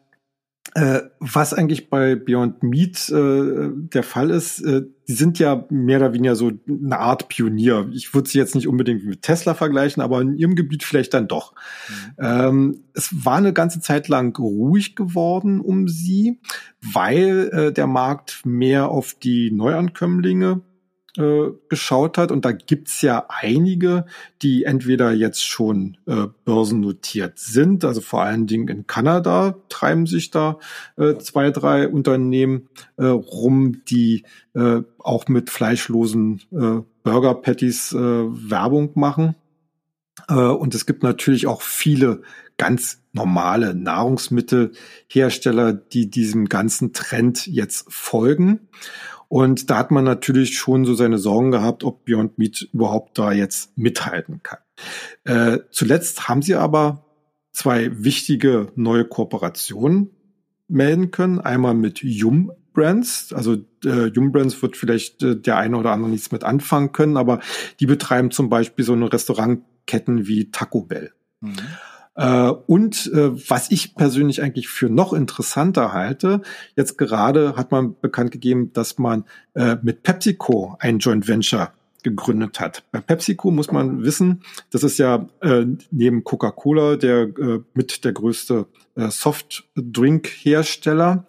äh, 0.74 1.02
was 1.20 1.54
eigentlich 1.54 1.88
bei 1.88 2.16
Beyond 2.16 2.64
Meat 2.64 3.08
äh, 3.08 3.70
der 3.72 4.02
Fall 4.02 4.30
ist, 4.30 4.60
äh, 4.60 4.82
die 5.06 5.12
sind 5.12 5.38
ja 5.38 5.66
mehr 5.70 5.98
oder 5.98 6.12
weniger 6.12 6.34
so 6.34 6.50
eine 6.66 6.98
Art 6.98 7.28
Pionier. 7.28 7.88
Ich 7.92 8.12
würde 8.12 8.28
sie 8.28 8.38
jetzt 8.38 8.56
nicht 8.56 8.66
unbedingt 8.66 9.04
mit 9.04 9.22
Tesla 9.22 9.54
vergleichen, 9.54 10.02
aber 10.02 10.20
in 10.20 10.36
ihrem 10.36 10.56
Gebiet 10.56 10.82
vielleicht 10.82 11.14
dann 11.14 11.28
doch. 11.28 11.54
Mhm. 11.88 12.24
Ähm, 12.24 12.80
es 12.92 13.24
war 13.24 13.36
eine 13.36 13.52
ganze 13.52 13.80
Zeit 13.80 14.08
lang 14.08 14.36
ruhig 14.36 14.96
geworden 14.96 15.60
um 15.60 15.86
sie, 15.86 16.40
weil 16.80 17.50
äh, 17.52 17.72
der 17.72 17.86
Markt 17.86 18.44
mehr 18.44 18.88
auf 18.88 19.14
die 19.14 19.52
Neuankömmlinge 19.52 20.62
äh, 21.16 21.50
geschaut 21.68 22.18
hat. 22.18 22.32
Und 22.32 22.44
da 22.44 22.52
gibt's 22.52 23.02
ja 23.02 23.26
einige, 23.28 24.06
die 24.42 24.64
entweder 24.64 25.12
jetzt 25.12 25.44
schon 25.44 25.96
äh, 26.06 26.26
börsennotiert 26.44 27.38
sind, 27.38 27.84
also 27.84 28.00
vor 28.00 28.22
allen 28.22 28.46
Dingen 28.46 28.68
in 28.68 28.86
Kanada 28.86 29.56
treiben 29.68 30.06
sich 30.06 30.30
da 30.30 30.58
äh, 30.96 31.16
zwei, 31.18 31.50
drei 31.50 31.88
Unternehmen 31.88 32.68
äh, 32.96 33.04
rum, 33.06 33.82
die 33.88 34.24
äh, 34.54 34.82
auch 34.98 35.28
mit 35.28 35.50
fleischlosen 35.50 36.42
äh, 36.52 36.82
Burger 37.02 37.34
Patties 37.34 37.92
äh, 37.92 37.98
Werbung 37.98 38.90
machen. 38.94 39.36
Äh, 40.28 40.34
und 40.34 40.74
es 40.74 40.86
gibt 40.86 41.02
natürlich 41.02 41.46
auch 41.46 41.62
viele 41.62 42.22
ganz 42.56 43.02
normale 43.12 43.74
Nahrungsmittelhersteller, 43.74 45.72
die 45.72 46.10
diesem 46.10 46.48
ganzen 46.48 46.92
Trend 46.92 47.46
jetzt 47.46 47.86
folgen. 47.92 48.68
Und 49.34 49.68
da 49.68 49.78
hat 49.78 49.90
man 49.90 50.04
natürlich 50.04 50.56
schon 50.56 50.84
so 50.84 50.94
seine 50.94 51.18
Sorgen 51.18 51.50
gehabt, 51.50 51.82
ob 51.82 52.04
Beyond 52.04 52.38
Meat 52.38 52.68
überhaupt 52.72 53.18
da 53.18 53.32
jetzt 53.32 53.76
mithalten 53.76 54.44
kann. 54.44 54.60
Äh, 55.24 55.58
zuletzt 55.72 56.28
haben 56.28 56.40
sie 56.40 56.54
aber 56.54 57.04
zwei 57.50 57.90
wichtige 58.04 58.68
neue 58.76 59.04
Kooperationen 59.04 60.10
melden 60.68 61.10
können. 61.10 61.40
Einmal 61.40 61.74
mit 61.74 62.00
Yum 62.00 62.52
Brands. 62.74 63.32
Also 63.32 63.56
äh, 63.84 64.06
Yum 64.14 64.30
Brands 64.30 64.62
wird 64.62 64.76
vielleicht 64.76 65.24
äh, 65.24 65.34
der 65.34 65.56
eine 65.56 65.78
oder 65.78 65.90
andere 65.90 66.10
nichts 66.12 66.30
mit 66.30 66.44
anfangen 66.44 66.92
können, 66.92 67.16
aber 67.16 67.40
die 67.80 67.86
betreiben 67.86 68.30
zum 68.30 68.48
Beispiel 68.48 68.84
so 68.84 68.92
eine 68.92 69.12
Restaurantketten 69.12 70.28
wie 70.28 70.52
Taco 70.52 70.82
Bell. 70.82 71.12
Mhm. 71.40 71.56
Äh, 72.16 72.50
und 72.66 73.10
äh, 73.12 73.30
was 73.50 73.70
ich 73.70 73.94
persönlich 73.94 74.42
eigentlich 74.42 74.68
für 74.68 74.88
noch 74.88 75.12
interessanter 75.12 75.92
halte, 75.92 76.42
jetzt 76.76 76.96
gerade 76.98 77.56
hat 77.56 77.70
man 77.70 77.96
bekannt 78.00 78.30
gegeben, 78.30 78.72
dass 78.72 78.98
man 78.98 79.24
äh, 79.54 79.76
mit 79.82 80.02
PepsiCo 80.02 80.76
ein 80.78 80.98
Joint 80.98 81.26
Venture 81.26 81.72
gegründet 82.04 82.60
hat. 82.60 82.84
Bei 82.92 83.00
PepsiCo 83.00 83.50
muss 83.50 83.72
man 83.72 84.04
wissen, 84.04 84.44
das 84.70 84.84
ist 84.84 84.98
ja 84.98 85.26
äh, 85.40 85.66
neben 85.90 86.22
Coca-Cola 86.22 86.94
der 86.96 87.22
äh, 87.22 87.60
mit 87.74 88.04
der 88.04 88.12
größte 88.12 88.66
äh, 88.94 89.10
Softdrink-Hersteller. 89.10 91.16
Mhm. 91.16 91.24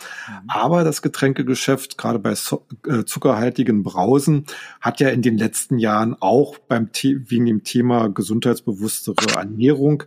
Aber 0.49 0.83
das 0.83 1.01
Getränkegeschäft, 1.01 1.97
gerade 1.97 2.19
bei 2.19 2.35
so 2.35 2.67
äh, 2.87 3.05
zuckerhaltigen 3.05 3.81
Brausen, 3.81 4.45
hat 4.81 4.99
ja 4.99 5.09
in 5.09 5.23
den 5.23 5.39
letzten 5.39 5.79
Jahren 5.79 6.15
auch 6.19 6.59
beim 6.59 6.89
The 6.93 7.31
wegen 7.31 7.47
dem 7.47 7.63
Thema 7.63 8.09
gesundheitsbewusstere 8.09 9.35
Ernährung 9.35 10.03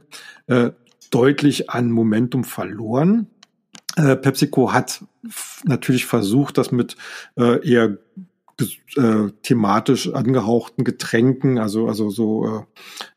äh, 0.47 0.71
deutlich 1.11 1.71
an 1.71 1.91
Momentum 1.91 2.45
verloren. 2.45 3.27
Äh, 3.97 4.17
PepsiCo 4.17 4.73
hat 4.73 5.05
natürlich 5.65 6.07
versucht, 6.07 6.59
das 6.59 6.71
mit 6.71 6.97
äh, 7.37 7.69
eher 7.69 7.99
äh, 8.97 9.31
thematisch 9.43 10.13
angehauchten 10.13 10.85
Getränken, 10.85 11.59
also 11.59 11.89
also 11.89 12.11
so 12.11 12.67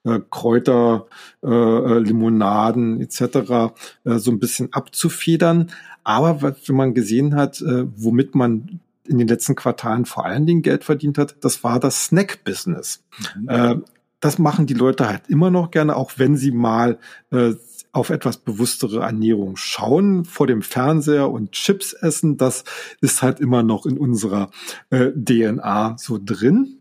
äh, 0.06 0.16
äh, 0.16 0.22
Kräuter, 0.30 1.08
äh, 1.44 1.48
äh 1.50 2.00
Limonaden 2.00 3.02
etc. 3.02 3.74
Äh, 4.04 4.18
so 4.18 4.32
ein 4.32 4.40
bisschen 4.40 4.74
abzufedern. 4.74 5.72
Aber 6.04 6.42
wenn 6.42 6.76
man 6.76 6.94
gesehen 6.94 7.36
hat, 7.36 7.62
äh, 7.62 7.86
womit 7.96 8.36
man 8.36 8.80
in 9.08 9.18
den 9.18 9.28
letzten 9.28 9.56
Quartalen 9.56 10.06
vor 10.06 10.26
allen 10.26 10.46
Dingen 10.46 10.62
Geld 10.62 10.84
verdient 10.84 11.18
hat, 11.18 11.36
das 11.42 11.64
war 11.64 11.80
das 11.80 12.06
Snack-Business. 12.06 13.04
Mhm. 13.36 13.50
Äh, 13.50 13.76
das 14.20 14.38
machen 14.38 14.68
die 14.68 14.76
Leute 14.76 15.08
halt 15.08 15.24
immer 15.28 15.50
noch 15.50 15.72
gerne, 15.72 15.96
auch 15.96 16.14
wenn 16.18 16.38
sie 16.38 16.52
mal 16.52 17.00
äh, 17.32 17.54
auf 17.92 18.10
etwas 18.10 18.38
bewusstere 18.38 19.02
Ernährung 19.02 19.58
schauen 19.58 20.24
vor 20.26 20.48
dem 20.48 20.62
Fernseher 20.62 21.30
und 21.30 21.52
Chips 21.52 21.94
essen, 21.94 22.38
das 22.38 22.64
ist 23.02 23.22
halt 23.22 23.40
immer 23.40 23.64
noch 23.64 23.86
in 23.86 23.98
unserer 23.98 24.50
äh, 24.90 25.12
DNA 25.12 25.98
so 25.98 26.20
drin. 26.24 26.78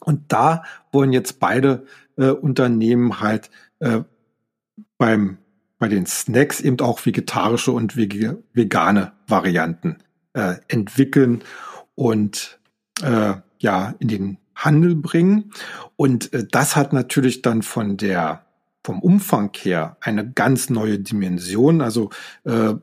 Und 0.00 0.32
da 0.32 0.64
wollen 0.90 1.12
jetzt 1.12 1.38
beide 1.38 1.84
äh, 2.16 2.30
Unternehmen 2.30 3.20
halt 3.20 3.50
äh, 3.80 4.02
beim 4.98 5.38
bei 5.78 5.88
den 5.88 6.06
Snacks 6.06 6.60
eben 6.60 6.78
auch 6.78 7.04
vegetarische 7.04 7.72
und 7.72 7.96
vegane 7.96 9.12
Varianten 9.26 9.96
äh, 10.32 10.54
entwickeln 10.68 11.42
und 11.96 12.60
äh, 13.02 13.34
ja 13.58 13.94
in 13.98 14.06
den 14.06 14.38
Handel 14.54 14.94
bringen. 14.94 15.52
Und 15.96 16.32
äh, 16.32 16.46
das 16.48 16.76
hat 16.76 16.92
natürlich 16.92 17.42
dann 17.42 17.62
von 17.62 17.96
der 17.96 18.46
vom 18.84 19.00
Umfang 19.00 19.50
her 19.56 19.96
eine 20.00 20.28
ganz 20.30 20.70
neue 20.70 20.98
Dimension. 20.98 21.80
Also 21.80 22.10
äh, 22.44 22.74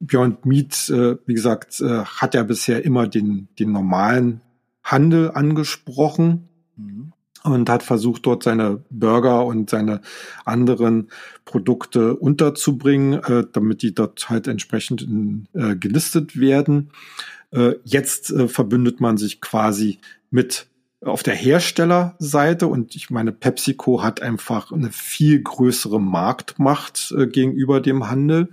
Beyond 0.00 0.46
Meat, 0.46 0.88
äh, 0.90 1.16
wie 1.26 1.34
gesagt, 1.34 1.80
äh, 1.80 2.04
hat 2.04 2.34
ja 2.34 2.42
bisher 2.42 2.84
immer 2.84 3.06
den, 3.06 3.48
den 3.58 3.72
normalen 3.72 4.40
Handel 4.82 5.30
angesprochen. 5.30 6.48
Mhm. 6.76 7.12
und 7.44 7.68
hat 7.68 7.82
versucht, 7.82 8.24
dort 8.24 8.44
seine 8.44 8.82
Burger 8.88 9.44
und 9.44 9.68
seine 9.68 10.00
anderen 10.44 11.10
Produkte 11.44 12.16
unterzubringen, 12.16 13.22
äh, 13.22 13.44
damit 13.52 13.82
die 13.82 13.94
dort 13.94 14.30
halt 14.30 14.46
entsprechend 14.46 15.02
in, 15.02 15.48
äh, 15.52 15.76
gelistet 15.76 16.38
werden. 16.38 16.90
Äh, 17.50 17.74
jetzt 17.84 18.30
äh, 18.30 18.48
verbündet 18.48 19.00
man 19.00 19.18
sich 19.18 19.40
quasi 19.40 19.98
mit 20.30 20.66
auf 21.04 21.22
der 21.22 21.34
Herstellerseite 21.34 22.68
und 22.68 22.94
ich 22.94 23.10
meine, 23.10 23.32
PepsiCo 23.32 24.02
hat 24.02 24.22
einfach 24.22 24.70
eine 24.70 24.90
viel 24.90 25.42
größere 25.42 26.00
Marktmacht 26.00 27.12
äh, 27.16 27.26
gegenüber 27.26 27.80
dem 27.80 28.08
Handel. 28.08 28.50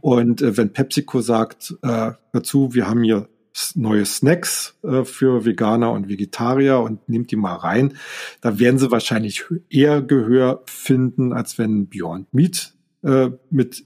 Und 0.00 0.42
äh, 0.42 0.56
wenn 0.56 0.72
PepsiCo 0.72 1.20
sagt 1.20 1.74
äh, 1.82 2.12
dazu, 2.32 2.74
wir 2.74 2.88
haben 2.88 3.02
hier 3.02 3.28
neue 3.74 4.04
Snacks 4.04 4.76
äh, 4.82 5.04
für 5.04 5.44
Veganer 5.44 5.92
und 5.92 6.08
Vegetarier 6.08 6.80
und 6.80 7.08
nimmt 7.08 7.30
die 7.30 7.36
mal 7.36 7.56
rein, 7.56 7.94
da 8.40 8.58
werden 8.58 8.78
sie 8.78 8.90
wahrscheinlich 8.90 9.44
eher 9.70 10.02
Gehör 10.02 10.62
finden, 10.66 11.32
als 11.32 11.58
wenn 11.58 11.88
Beyond 11.88 12.32
Meat 12.34 12.74
äh, 13.02 13.30
mit 13.50 13.84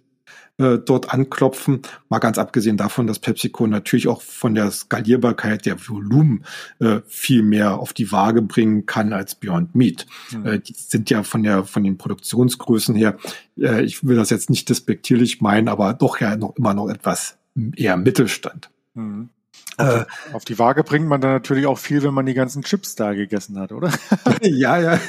äh, 0.58 0.78
dort 0.78 1.12
anklopfen. 1.12 1.82
Mal 2.08 2.18
ganz 2.18 2.38
abgesehen 2.38 2.76
davon, 2.76 3.06
dass 3.06 3.18
PepsiCo 3.18 3.66
natürlich 3.66 4.08
auch 4.08 4.20
von 4.20 4.54
der 4.54 4.70
Skalierbarkeit 4.70 5.66
der 5.66 5.76
Volumen 5.88 6.44
äh, 6.78 7.00
viel 7.06 7.42
mehr 7.42 7.78
auf 7.78 7.92
die 7.92 8.12
Waage 8.12 8.42
bringen 8.42 8.86
kann 8.86 9.12
als 9.12 9.34
Beyond 9.34 9.74
Meat. 9.74 10.06
Mhm. 10.30 10.46
Äh, 10.46 10.58
die 10.60 10.74
sind 10.74 11.10
ja 11.10 11.22
von 11.22 11.42
der 11.42 11.64
von 11.64 11.84
den 11.84 11.98
Produktionsgrößen 11.98 12.94
her, 12.94 13.16
äh, 13.58 13.82
ich 13.82 14.06
will 14.06 14.16
das 14.16 14.30
jetzt 14.30 14.50
nicht 14.50 14.68
despektierlich 14.68 15.40
meinen, 15.40 15.68
aber 15.68 15.94
doch 15.94 16.20
ja 16.20 16.36
noch 16.36 16.56
immer 16.56 16.74
noch 16.74 16.88
etwas 16.88 17.38
eher 17.76 17.96
Mittelstand. 17.96 18.70
Mhm. 18.94 19.30
Auf 19.78 19.88
die, 19.88 20.00
äh, 20.00 20.34
auf 20.34 20.44
die, 20.44 20.58
Waage 20.58 20.84
bringt 20.84 21.08
man 21.08 21.20
dann 21.20 21.32
natürlich 21.32 21.66
auch 21.66 21.78
viel, 21.78 22.02
wenn 22.02 22.12
man 22.12 22.26
die 22.26 22.34
ganzen 22.34 22.62
Chips 22.62 22.94
da 22.94 23.14
gegessen 23.14 23.58
hat, 23.58 23.72
oder? 23.72 23.90
ja, 24.42 24.78
ja. 24.78 25.00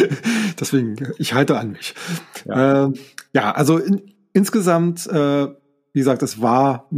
Deswegen, 0.60 0.96
ich 1.18 1.34
halte 1.34 1.56
an 1.56 1.72
mich. 1.72 1.94
Ja, 2.44 2.86
äh, 2.86 2.92
ja 3.32 3.52
also 3.52 3.78
in, 3.78 4.02
insgesamt, 4.38 5.06
äh, 5.08 5.48
wie 5.92 5.98
gesagt, 5.98 6.22
es 6.22 6.40
war 6.40 6.88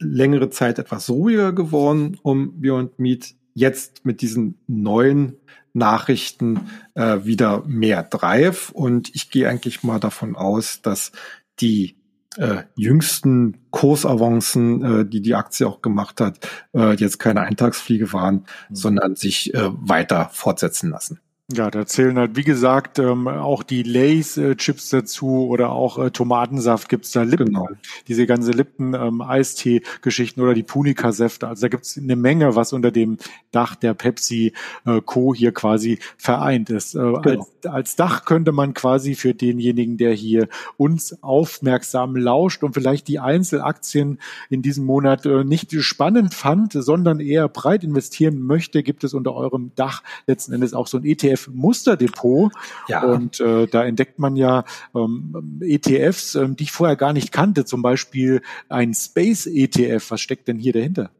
längere 0.00 0.50
Zeit 0.50 0.80
etwas 0.80 1.08
ruhiger 1.08 1.52
geworden 1.52 2.18
um 2.22 2.60
Beyond 2.60 2.98
Meat. 2.98 3.34
Jetzt 3.54 4.04
mit 4.04 4.20
diesen 4.20 4.58
neuen 4.66 5.36
Nachrichten 5.72 6.60
äh, 6.94 7.18
wieder 7.22 7.62
mehr 7.66 8.02
Drive 8.02 8.70
und 8.70 9.14
ich 9.14 9.30
gehe 9.30 9.48
eigentlich 9.48 9.84
mal 9.84 10.00
davon 10.00 10.34
aus, 10.34 10.82
dass 10.82 11.12
die 11.60 11.96
äh, 12.36 12.64
jüngsten 12.74 13.58
Kursavancen, 13.70 14.82
äh, 14.82 15.06
die 15.06 15.22
die 15.22 15.34
Aktie 15.34 15.66
auch 15.66 15.82
gemacht 15.82 16.20
hat, 16.20 16.38
äh, 16.74 16.94
jetzt 16.94 17.18
keine 17.18 17.42
Eintagsfliege 17.42 18.12
waren, 18.12 18.44
mhm. 18.68 18.74
sondern 18.74 19.16
sich 19.16 19.54
äh, 19.54 19.70
weiter 19.72 20.30
fortsetzen 20.32 20.90
lassen. 20.90 21.20
Ja, 21.50 21.70
da 21.70 21.86
zählen 21.86 22.18
halt, 22.18 22.36
wie 22.36 22.44
gesagt, 22.44 22.98
ähm, 22.98 23.26
auch 23.26 23.62
die 23.62 23.82
Lays-Chips 23.82 24.90
dazu 24.90 25.46
oder 25.48 25.72
auch 25.72 25.98
äh, 25.98 26.10
Tomatensaft 26.10 26.90
gibt's 26.90 27.12
da, 27.12 27.22
Lippen, 27.22 27.46
genau. 27.46 27.68
diese 28.06 28.26
ganze 28.26 28.50
Lippen-Eistee-Geschichten 28.50 30.40
ähm, 30.40 30.44
oder 30.44 30.52
die 30.52 30.62
Punika-Säfte. 30.62 31.48
Also 31.48 31.62
da 31.62 31.68
gibt's 31.68 31.96
eine 31.96 32.16
Menge, 32.16 32.54
was 32.54 32.74
unter 32.74 32.90
dem 32.90 33.16
Dach 33.50 33.76
der 33.76 33.94
Pepsi 33.94 34.52
äh, 34.84 35.00
Co. 35.00 35.34
hier 35.34 35.52
quasi 35.52 36.00
vereint 36.18 36.68
ist. 36.68 36.94
Äh, 36.94 36.98
genau. 36.98 37.22
als, 37.22 37.48
als 37.64 37.96
Dach 37.96 38.26
könnte 38.26 38.52
man 38.52 38.74
quasi 38.74 39.14
für 39.14 39.32
denjenigen, 39.32 39.96
der 39.96 40.12
hier 40.12 40.48
uns 40.76 41.22
aufmerksam 41.22 42.14
lauscht 42.14 42.62
und 42.62 42.74
vielleicht 42.74 43.08
die 43.08 43.20
Einzelaktien 43.20 44.18
in 44.50 44.60
diesem 44.60 44.84
Monat 44.84 45.24
äh, 45.24 45.44
nicht 45.44 45.72
spannend 45.82 46.34
fand, 46.34 46.74
sondern 46.74 47.20
eher 47.20 47.48
breit 47.48 47.84
investieren 47.84 48.42
möchte, 48.42 48.82
gibt 48.82 49.02
es 49.02 49.14
unter 49.14 49.34
eurem 49.34 49.72
Dach 49.76 50.02
letzten 50.26 50.52
Endes 50.52 50.74
auch 50.74 50.88
so 50.88 50.98
ein 50.98 51.06
ETF 51.06 51.37
ETF-Musterdepot. 51.38 52.52
Ja. 52.88 53.02
Und 53.02 53.40
äh, 53.40 53.66
da 53.66 53.84
entdeckt 53.84 54.18
man 54.18 54.36
ja 54.36 54.64
ähm, 54.94 55.60
ETFs, 55.60 56.34
ähm, 56.34 56.56
die 56.56 56.64
ich 56.64 56.72
vorher 56.72 56.96
gar 56.96 57.12
nicht 57.12 57.32
kannte, 57.32 57.64
zum 57.64 57.82
Beispiel 57.82 58.42
ein 58.68 58.94
Space-ETF. 58.94 60.10
Was 60.10 60.20
steckt 60.20 60.48
denn 60.48 60.58
hier 60.58 60.72
dahinter? 60.72 61.10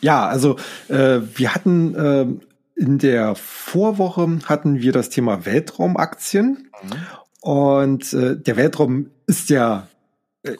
Ja, 0.00 0.26
also 0.26 0.56
äh, 0.88 1.20
wir 1.34 1.54
hatten 1.54 1.94
äh, 1.94 2.26
in 2.76 2.98
der 2.98 3.34
Vorwoche 3.34 4.38
hatten 4.46 4.80
wir 4.80 4.92
das 4.92 5.10
Thema 5.10 5.44
Weltraumaktien. 5.44 6.70
Mhm. 6.82 6.90
Und 7.42 8.12
äh, 8.12 8.36
der 8.38 8.56
Weltraum 8.56 9.10
ist 9.26 9.50
ja 9.50 9.88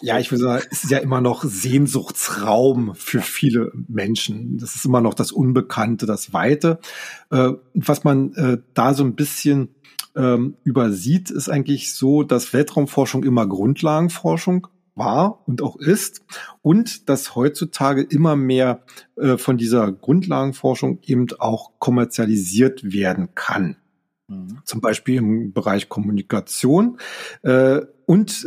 ja, 0.02 0.18
ich 0.18 0.30
würde 0.30 0.44
sagen, 0.44 0.64
es 0.70 0.84
ist 0.84 0.90
ja 0.90 0.98
immer 0.98 1.20
noch 1.20 1.42
Sehnsuchtsraum 1.42 2.94
für 2.94 3.22
viele 3.22 3.72
Menschen. 3.88 4.58
Das 4.58 4.74
ist 4.74 4.84
immer 4.84 5.00
noch 5.00 5.14
das 5.14 5.32
Unbekannte, 5.32 6.04
das 6.04 6.34
Weite. 6.34 6.78
Äh, 7.30 7.52
was 7.72 8.04
man 8.04 8.34
äh, 8.34 8.58
da 8.74 8.92
so 8.92 9.04
ein 9.04 9.14
bisschen 9.14 9.74
ähm, 10.14 10.56
übersieht, 10.64 11.30
ist 11.30 11.48
eigentlich 11.48 11.94
so, 11.94 12.22
dass 12.24 12.52
Weltraumforschung 12.52 13.24
immer 13.24 13.46
Grundlagenforschung 13.46 14.66
war 14.94 15.42
und 15.46 15.62
auch 15.62 15.76
ist 15.76 16.22
und 16.60 17.08
dass 17.08 17.34
heutzutage 17.34 18.02
immer 18.02 18.36
mehr 18.36 18.82
von 19.36 19.56
dieser 19.56 19.92
Grundlagenforschung 19.92 20.98
eben 21.04 21.28
auch 21.38 21.70
kommerzialisiert 21.78 22.92
werden 22.92 23.34
kann. 23.34 23.76
Mhm. 24.26 24.58
Zum 24.64 24.80
Beispiel 24.80 25.16
im 25.16 25.52
Bereich 25.52 25.88
Kommunikation. 25.88 26.98
und 28.04 28.46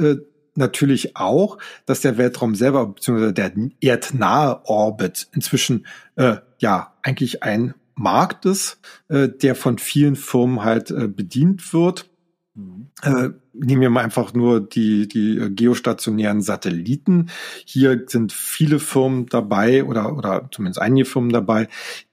natürlich 0.55 1.15
auch, 1.15 1.57
dass 1.85 2.01
der 2.01 2.17
Weltraum 2.17 2.55
selber 2.55 2.87
beziehungsweise 2.87 3.33
der 3.33 3.51
erdnahe 3.81 4.61
Orbit 4.65 5.27
inzwischen 5.33 5.85
äh, 6.15 6.37
ja 6.59 6.93
eigentlich 7.01 7.43
ein 7.43 7.73
Markt 7.95 8.45
ist, 8.45 8.79
äh, 9.09 9.29
der 9.29 9.55
von 9.55 9.77
vielen 9.77 10.15
Firmen 10.15 10.63
halt 10.63 10.91
äh, 10.91 11.07
bedient 11.07 11.73
wird. 11.73 12.09
Mhm. 12.55 12.87
Äh, 13.01 13.29
nehmen 13.53 13.81
wir 13.81 13.89
mal 13.89 14.03
einfach 14.03 14.33
nur 14.33 14.59
die, 14.59 15.07
die 15.07 15.37
äh, 15.37 15.49
geostationären 15.49 16.41
Satelliten. 16.41 17.29
Hier 17.65 18.03
sind 18.07 18.33
viele 18.33 18.79
Firmen 18.79 19.27
dabei 19.27 19.83
oder, 19.83 20.15
oder 20.17 20.49
zumindest 20.51 20.81
einige 20.81 21.05
Firmen 21.05 21.31
dabei, 21.31 21.67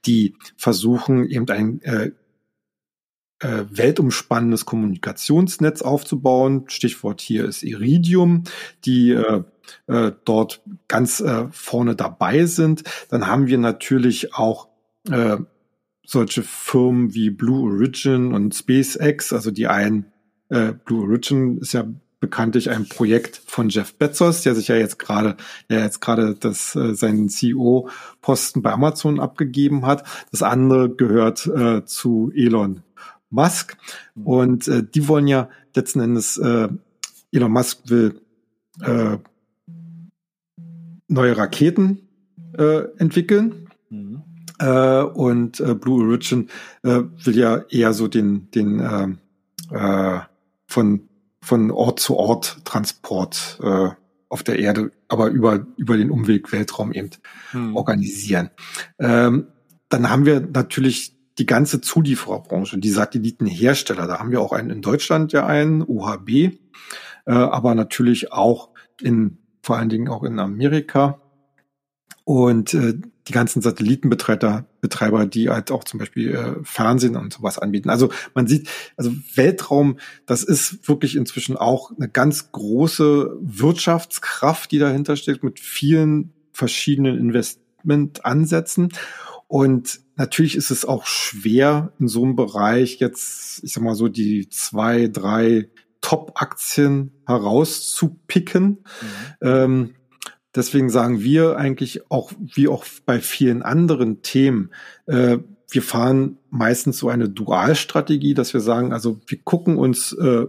die 0.06 0.34
versuchen 0.56 1.26
eben 1.26 1.48
ein 1.48 1.80
äh, 1.82 2.12
äh, 3.40 3.64
weltumspannendes 3.70 4.66
Kommunikationsnetz 4.66 5.82
aufzubauen. 5.82 6.64
Stichwort 6.68 7.20
hier 7.20 7.44
ist 7.44 7.62
Iridium, 7.62 8.44
die 8.84 9.10
äh, 9.10 9.42
äh, 9.86 10.12
dort 10.24 10.62
ganz 10.88 11.20
äh, 11.20 11.46
vorne 11.50 11.96
dabei 11.96 12.46
sind. 12.46 12.84
Dann 13.08 13.26
haben 13.26 13.46
wir 13.46 13.58
natürlich 13.58 14.34
auch 14.34 14.68
äh, 15.10 15.38
solche 16.04 16.42
Firmen 16.42 17.14
wie 17.14 17.30
Blue 17.30 17.72
Origin 17.72 18.32
und 18.32 18.54
SpaceX, 18.54 19.32
also 19.32 19.50
die 19.50 19.68
einen, 19.68 20.06
äh, 20.48 20.72
Blue 20.72 21.02
Origin 21.02 21.58
ist 21.58 21.72
ja 21.72 21.84
bekanntlich 22.18 22.68
ein 22.68 22.86
Projekt 22.86 23.40
von 23.46 23.70
Jeff 23.70 23.94
Bezos, 23.94 24.42
der 24.42 24.54
sich 24.54 24.68
ja 24.68 24.76
jetzt 24.76 24.98
gerade, 24.98 25.36
der 25.70 25.80
jetzt 25.80 26.00
gerade 26.00 26.34
das 26.34 26.76
äh, 26.76 26.94
seinen 26.94 27.30
CEO-Posten 27.30 28.60
bei 28.60 28.72
Amazon 28.72 29.20
abgegeben 29.20 29.86
hat. 29.86 30.04
Das 30.30 30.42
andere 30.42 30.90
gehört 30.90 31.46
äh, 31.46 31.84
zu 31.86 32.30
Elon 32.34 32.82
Musk. 33.30 33.76
Mhm. 34.14 34.26
Und 34.26 34.68
äh, 34.68 34.82
die 34.82 35.08
wollen 35.08 35.26
ja 35.26 35.48
letzten 35.74 36.00
Endes, 36.00 36.36
äh, 36.36 36.68
Elon 37.32 37.52
Musk 37.52 37.78
will 37.86 38.20
äh, 38.82 39.18
neue 41.08 41.36
Raketen 41.36 42.08
äh, 42.56 42.82
entwickeln. 42.98 43.68
Mhm. 43.88 44.22
Äh, 44.58 45.02
und 45.02 45.60
äh, 45.60 45.74
Blue 45.74 46.04
Origin 46.06 46.48
äh, 46.82 47.02
will 47.24 47.36
ja 47.36 47.64
eher 47.70 47.94
so 47.94 48.08
den, 48.08 48.50
den 48.50 48.80
äh, 48.80 49.08
äh, 49.74 50.20
von, 50.66 51.08
von 51.40 51.70
Ort 51.70 52.00
zu 52.00 52.16
Ort 52.16 52.60
Transport 52.64 53.58
äh, 53.62 53.88
auf 54.28 54.42
der 54.44 54.58
Erde, 54.58 54.92
aber 55.08 55.28
über, 55.28 55.66
über 55.76 55.96
den 55.96 56.10
Umweg 56.10 56.52
Weltraum 56.52 56.92
eben 56.92 57.10
mhm. 57.52 57.76
organisieren. 57.76 58.50
Ähm, 58.98 59.48
dann 59.88 60.08
haben 60.08 60.24
wir 60.24 60.40
natürlich 60.40 61.16
die 61.40 61.46
ganze 61.46 61.80
Zuliefererbranche, 61.80 62.78
die 62.78 62.90
Satellitenhersteller. 62.90 64.06
Da 64.06 64.18
haben 64.18 64.30
wir 64.30 64.42
auch 64.42 64.52
einen 64.52 64.70
in 64.70 64.82
Deutschland 64.82 65.32
ja 65.32 65.46
einen, 65.46 65.82
UHB, 65.82 66.28
äh, 66.28 66.52
aber 67.32 67.74
natürlich 67.74 68.30
auch 68.30 68.68
in, 69.00 69.38
vor 69.62 69.78
allen 69.78 69.88
Dingen 69.88 70.08
auch 70.08 70.22
in 70.22 70.38
Amerika. 70.38 71.22
Und 72.24 72.74
äh, 72.74 72.94
die 73.26 73.32
ganzen 73.32 73.62
Satellitenbetreiber, 73.62 74.66
Betreiber, 74.82 75.24
die 75.24 75.48
halt 75.48 75.70
auch 75.70 75.84
zum 75.84 75.98
Beispiel 75.98 76.34
äh, 76.34 76.54
Fernsehen 76.62 77.16
und 77.16 77.32
sowas 77.32 77.58
anbieten. 77.58 77.88
Also 77.88 78.10
man 78.34 78.46
sieht, 78.46 78.68
also 78.96 79.10
Weltraum, 79.34 79.98
das 80.26 80.42
ist 80.42 80.88
wirklich 80.88 81.16
inzwischen 81.16 81.56
auch 81.56 81.90
eine 81.96 82.08
ganz 82.08 82.52
große 82.52 83.38
Wirtschaftskraft, 83.40 84.70
die 84.70 84.78
dahinter 84.78 85.16
steckt, 85.16 85.42
mit 85.42 85.58
vielen 85.58 86.34
verschiedenen 86.52 87.18
Investmentansätzen. 87.18 88.90
Und 89.48 90.00
natürlich 90.20 90.54
ist 90.54 90.70
es 90.70 90.84
auch 90.84 91.06
schwer, 91.06 91.92
in 91.98 92.06
so 92.06 92.22
einem 92.22 92.36
Bereich 92.36 93.00
jetzt, 93.00 93.64
ich 93.64 93.72
sag 93.72 93.82
mal 93.82 93.94
so, 93.94 94.08
die 94.08 94.50
zwei, 94.50 95.08
drei 95.08 95.70
Top-Aktien 96.02 97.12
herauszupicken. 97.26 98.66
Mhm. 98.66 98.84
Ähm, 99.40 99.94
deswegen 100.54 100.90
sagen 100.90 101.22
wir 101.22 101.56
eigentlich 101.56 102.10
auch, 102.10 102.32
wie 102.38 102.68
auch 102.68 102.84
bei 103.06 103.18
vielen 103.20 103.62
anderen 103.62 104.20
Themen, 104.20 104.70
äh, 105.06 105.38
wir 105.70 105.82
fahren 105.82 106.36
meistens 106.50 106.98
so 106.98 107.08
eine 107.08 107.30
Dualstrategie, 107.30 108.34
dass 108.34 108.52
wir 108.52 108.60
sagen, 108.60 108.92
also 108.92 109.20
wir 109.26 109.38
gucken 109.42 109.78
uns 109.78 110.12
äh, 110.12 110.46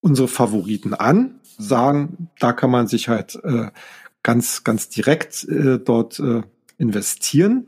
unsere 0.00 0.28
Favoriten 0.28 0.92
an, 0.92 1.40
sagen, 1.56 2.28
da 2.38 2.52
kann 2.52 2.70
man 2.70 2.88
sich 2.88 3.08
halt 3.08 3.38
äh, 3.42 3.68
ganz, 4.22 4.64
ganz 4.64 4.90
direkt 4.90 5.44
äh, 5.48 5.78
dort 5.78 6.18
äh, 6.18 6.42
investieren. 6.76 7.66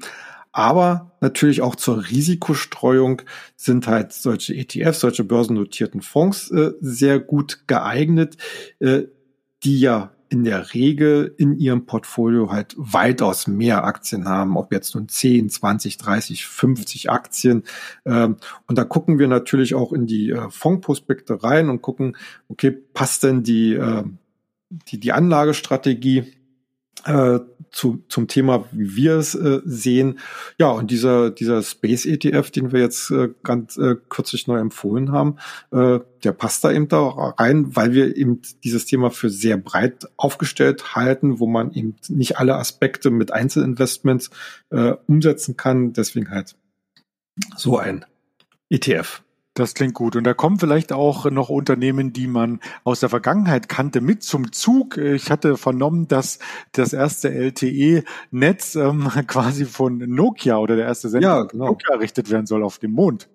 Aber 0.52 1.12
natürlich 1.20 1.62
auch 1.62 1.76
zur 1.76 2.10
Risikostreuung 2.10 3.22
sind 3.56 3.86
halt 3.86 4.12
solche 4.12 4.54
ETFs, 4.54 5.00
solche 5.00 5.24
börsennotierten 5.24 6.02
Fonds 6.02 6.50
äh, 6.50 6.72
sehr 6.80 7.20
gut 7.20 7.66
geeignet, 7.66 8.36
äh, 8.78 9.04
die 9.64 9.80
ja 9.80 10.12
in 10.32 10.44
der 10.44 10.72
Regel 10.72 11.34
in 11.36 11.58
ihrem 11.58 11.84
Portfolio 11.84 12.50
halt 12.50 12.74
weitaus 12.78 13.46
mehr 13.46 13.84
Aktien 13.84 14.26
haben, 14.26 14.56
ob 14.56 14.72
jetzt 14.72 14.94
nun 14.94 15.06
10, 15.06 15.50
20, 15.50 15.98
30, 15.98 16.46
50 16.46 17.10
Aktien. 17.10 17.64
Ähm, 18.06 18.36
und 18.66 18.78
da 18.78 18.84
gucken 18.84 19.18
wir 19.18 19.28
natürlich 19.28 19.74
auch 19.74 19.92
in 19.92 20.06
die 20.06 20.30
äh, 20.30 20.48
Fondsprospekte 20.48 21.42
rein 21.42 21.68
und 21.68 21.82
gucken, 21.82 22.16
okay, 22.48 22.70
passt 22.70 23.24
denn 23.24 23.42
die, 23.42 23.74
äh, 23.74 24.04
die, 24.70 24.98
die 24.98 25.12
Anlagestrategie 25.12 26.32
äh, 27.04 27.40
zu, 27.70 28.04
zum 28.08 28.28
Thema, 28.28 28.66
wie 28.70 28.96
wir 28.96 29.16
es 29.16 29.34
äh, 29.34 29.60
sehen. 29.64 30.18
Ja, 30.58 30.70
und 30.70 30.90
dieser, 30.90 31.30
dieser 31.30 31.62
Space 31.62 32.04
ETF, 32.04 32.50
den 32.50 32.70
wir 32.70 32.80
jetzt 32.80 33.10
äh, 33.10 33.30
ganz 33.42 33.78
äh, 33.78 33.96
kürzlich 34.08 34.46
neu 34.46 34.58
empfohlen 34.58 35.10
haben, 35.10 35.36
äh, 35.72 36.00
der 36.22 36.32
passt 36.32 36.62
da 36.64 36.70
eben 36.70 36.88
da 36.88 37.08
rein, 37.08 37.74
weil 37.74 37.92
wir 37.92 38.16
eben 38.16 38.42
dieses 38.62 38.84
Thema 38.84 39.10
für 39.10 39.30
sehr 39.30 39.56
breit 39.56 40.08
aufgestellt 40.16 40.94
halten, 40.94 41.40
wo 41.40 41.46
man 41.46 41.72
eben 41.72 41.96
nicht 42.08 42.38
alle 42.38 42.56
Aspekte 42.56 43.10
mit 43.10 43.32
Einzelinvestments 43.32 44.30
äh, 44.70 44.94
umsetzen 45.06 45.56
kann. 45.56 45.94
Deswegen 45.94 46.30
halt 46.30 46.54
so 47.56 47.78
ein 47.78 48.04
ETF. 48.68 49.22
Das 49.54 49.74
klingt 49.74 49.94
gut. 49.94 50.16
Und 50.16 50.24
da 50.24 50.32
kommen 50.32 50.58
vielleicht 50.58 50.92
auch 50.92 51.30
noch 51.30 51.50
Unternehmen, 51.50 52.14
die 52.14 52.26
man 52.26 52.60
aus 52.84 53.00
der 53.00 53.10
Vergangenheit 53.10 53.68
kannte, 53.68 54.00
mit 54.00 54.22
zum 54.22 54.52
Zug. 54.52 54.96
Ich 54.96 55.30
hatte 55.30 55.58
vernommen, 55.58 56.08
dass 56.08 56.38
das 56.72 56.94
erste 56.94 57.30
LTE-Netz 57.30 58.76
ähm, 58.76 59.10
quasi 59.26 59.66
von 59.66 59.98
Nokia 59.98 60.56
oder 60.56 60.76
der 60.76 60.86
erste 60.86 61.10
Sender 61.10 61.28
ja, 61.28 61.42
genau. 61.42 61.66
Nokia 61.66 61.94
errichtet 61.94 62.30
werden 62.30 62.46
soll 62.46 62.62
auf 62.62 62.78
dem 62.78 62.92
Mond. 62.92 63.28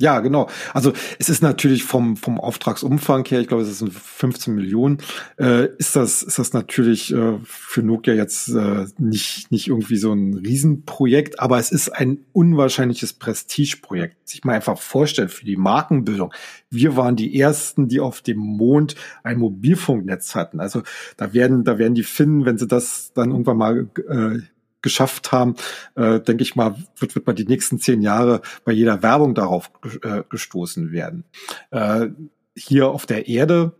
Ja, 0.00 0.18
genau. 0.18 0.50
Also 0.72 0.92
es 1.20 1.28
ist 1.28 1.40
natürlich 1.40 1.84
vom, 1.84 2.16
vom 2.16 2.40
Auftragsumfang 2.40 3.24
her, 3.26 3.40
ich 3.40 3.46
glaube, 3.46 3.62
es 3.62 3.78
sind 3.78 3.92
15 3.92 4.52
Millionen, 4.52 4.98
äh, 5.38 5.68
ist 5.78 5.94
das, 5.94 6.24
ist 6.24 6.36
das 6.36 6.52
natürlich 6.52 7.14
äh, 7.14 7.38
für 7.44 7.84
Nokia 7.84 8.12
jetzt 8.12 8.48
äh, 8.48 8.86
nicht, 8.98 9.52
nicht 9.52 9.68
irgendwie 9.68 9.96
so 9.96 10.12
ein 10.12 10.34
Riesenprojekt, 10.34 11.38
aber 11.38 11.60
es 11.60 11.70
ist 11.70 11.90
ein 11.90 12.18
unwahrscheinliches 12.32 13.12
Prestigeprojekt. 13.12 14.28
Sich 14.28 14.42
mal 14.42 14.54
einfach 14.54 14.78
vorstellen 14.78 15.28
für 15.28 15.44
die 15.44 15.56
Markenbildung. 15.56 16.34
Wir 16.70 16.96
waren 16.96 17.14
die 17.14 17.38
ersten, 17.38 17.86
die 17.86 18.00
auf 18.00 18.20
dem 18.20 18.38
Mond 18.38 18.96
ein 19.22 19.38
Mobilfunknetz 19.38 20.34
hatten. 20.34 20.58
Also 20.58 20.82
da 21.16 21.32
werden, 21.32 21.62
da 21.62 21.78
werden 21.78 21.94
die 21.94 22.02
Finnen, 22.02 22.44
wenn 22.46 22.58
sie 22.58 22.66
das 22.66 23.12
dann 23.14 23.30
irgendwann 23.30 23.58
mal 23.58 23.88
äh, 24.08 24.40
geschafft 24.84 25.32
haben, 25.32 25.56
äh, 25.96 26.20
denke 26.20 26.42
ich 26.42 26.54
mal, 26.54 26.76
wird, 26.98 27.16
wird 27.16 27.26
man 27.26 27.34
die 27.34 27.46
nächsten 27.46 27.80
zehn 27.80 28.02
Jahre 28.02 28.42
bei 28.64 28.70
jeder 28.70 29.02
Werbung 29.02 29.34
darauf 29.34 29.72
äh, 30.02 30.22
gestoßen 30.28 30.92
werden. 30.92 31.24
Äh, 31.72 32.08
hier 32.54 32.90
auf 32.90 33.06
der 33.06 33.26
Erde 33.26 33.72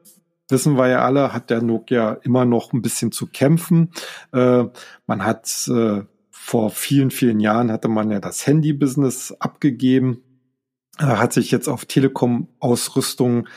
wissen 0.48 0.76
wir 0.76 0.88
ja 0.88 1.04
alle, 1.04 1.32
hat 1.32 1.50
der 1.50 1.62
Nokia 1.62 2.14
immer 2.22 2.44
noch 2.44 2.72
ein 2.72 2.82
bisschen 2.82 3.12
zu 3.12 3.26
kämpfen. 3.26 3.90
Äh, 4.32 4.64
man 5.06 5.24
hat 5.24 5.68
äh, 5.68 6.02
vor 6.30 6.70
vielen, 6.70 7.10
vielen 7.10 7.38
Jahren 7.38 7.70
hatte 7.70 7.88
man 7.88 8.10
ja 8.10 8.20
das 8.20 8.46
Handy-Business 8.46 9.36
abgegeben, 9.38 10.22
hat 10.98 11.32
sich 11.32 11.50
jetzt 11.50 11.68
auf 11.68 11.86
Telekom-Ausrüstung 11.86 13.48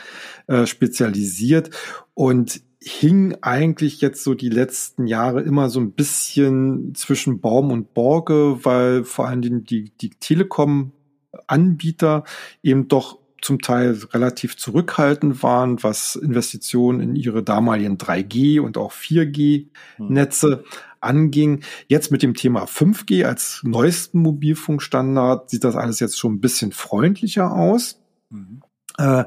äh, 0.48 0.66
spezialisiert 0.66 1.70
und 2.14 2.60
hing 2.80 3.36
eigentlich 3.42 4.00
jetzt 4.00 4.22
so 4.22 4.34
die 4.34 4.48
letzten 4.48 5.06
Jahre 5.06 5.42
immer 5.42 5.68
so 5.68 5.80
ein 5.80 5.92
bisschen 5.92 6.94
zwischen 6.94 7.40
Baum 7.40 7.72
und 7.72 7.92
Borke, 7.92 8.64
weil 8.64 9.02
vor 9.04 9.26
allen 9.26 9.42
Dingen 9.42 9.64
die, 9.64 9.90
die 10.00 10.10
Telekom-Anbieter 10.10 12.22
eben 12.62 12.86
doch 12.88 13.18
zum 13.40 13.60
Teil 13.60 13.98
relativ 14.12 14.56
zurückhaltend 14.56 15.42
waren, 15.42 15.82
was 15.82 16.16
Investitionen 16.16 17.00
in 17.00 17.16
ihre 17.16 17.42
damaligen 17.42 17.96
3G 17.96 18.60
und 18.60 18.76
auch 18.76 18.92
4G-Netze 18.92 20.48
hm. 20.48 20.64
anging. 21.00 21.62
Jetzt 21.86 22.10
mit 22.10 22.22
dem 22.22 22.34
Thema 22.34 22.64
5G 22.64 23.24
als 23.24 23.60
neuesten 23.64 24.20
Mobilfunkstandard 24.20 25.50
sieht 25.50 25.64
das 25.64 25.76
alles 25.76 26.00
jetzt 26.00 26.18
schon 26.18 26.34
ein 26.34 26.40
bisschen 26.40 26.72
freundlicher 26.72 27.52
aus. 27.52 28.00
Mhm. 28.30 28.62
Äh, 28.98 29.24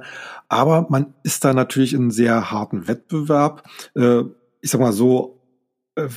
aber 0.49 0.87
man 0.89 1.13
ist 1.23 1.45
da 1.45 1.53
natürlich 1.53 1.93
in 1.93 2.11
sehr 2.11 2.51
harten 2.51 2.87
Wettbewerb. 2.87 3.63
Äh, 3.95 4.23
ich 4.61 4.69
sag 4.69 4.81
mal 4.81 4.93
so, 4.93 5.41
äh, 5.95 6.09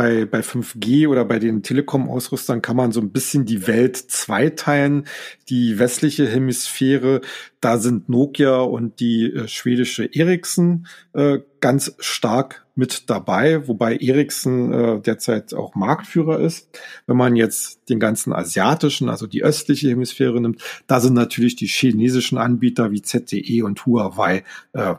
bei, 0.00 0.24
bei 0.24 0.40
5G 0.40 1.08
oder 1.08 1.26
bei 1.26 1.38
den 1.38 1.62
Telekom-Ausrüstern 1.62 2.62
kann 2.62 2.74
man 2.74 2.90
so 2.90 3.02
ein 3.02 3.12
bisschen 3.12 3.44
die 3.44 3.66
Welt 3.66 3.98
zweiteilen. 3.98 5.06
Die 5.50 5.78
westliche 5.78 6.26
Hemisphäre, 6.26 7.20
da 7.60 7.76
sind 7.76 8.08
Nokia 8.08 8.60
und 8.60 8.98
die 9.00 9.30
äh, 9.30 9.46
schwedische 9.46 10.08
Ericsson 10.10 10.86
äh, 11.12 11.40
ganz 11.60 11.94
stark 11.98 12.64
mit 12.74 13.10
dabei, 13.10 13.68
wobei 13.68 13.98
Ericsson 13.98 14.72
äh, 14.72 15.00
derzeit 15.02 15.52
auch 15.52 15.74
Marktführer 15.74 16.40
ist. 16.40 16.70
Wenn 17.06 17.18
man 17.18 17.36
jetzt 17.36 17.90
den 17.90 18.00
ganzen 18.00 18.32
asiatischen, 18.32 19.10
also 19.10 19.26
die 19.26 19.44
östliche 19.44 19.90
Hemisphäre 19.90 20.40
nimmt, 20.40 20.62
da 20.86 21.00
sind 21.00 21.12
natürlich 21.12 21.56
die 21.56 21.66
chinesischen 21.66 22.38
Anbieter 22.38 22.90
wie 22.90 23.02
ZTE 23.02 23.64
und 23.66 23.84
Huawei 23.84 24.44
äh, 24.72 24.94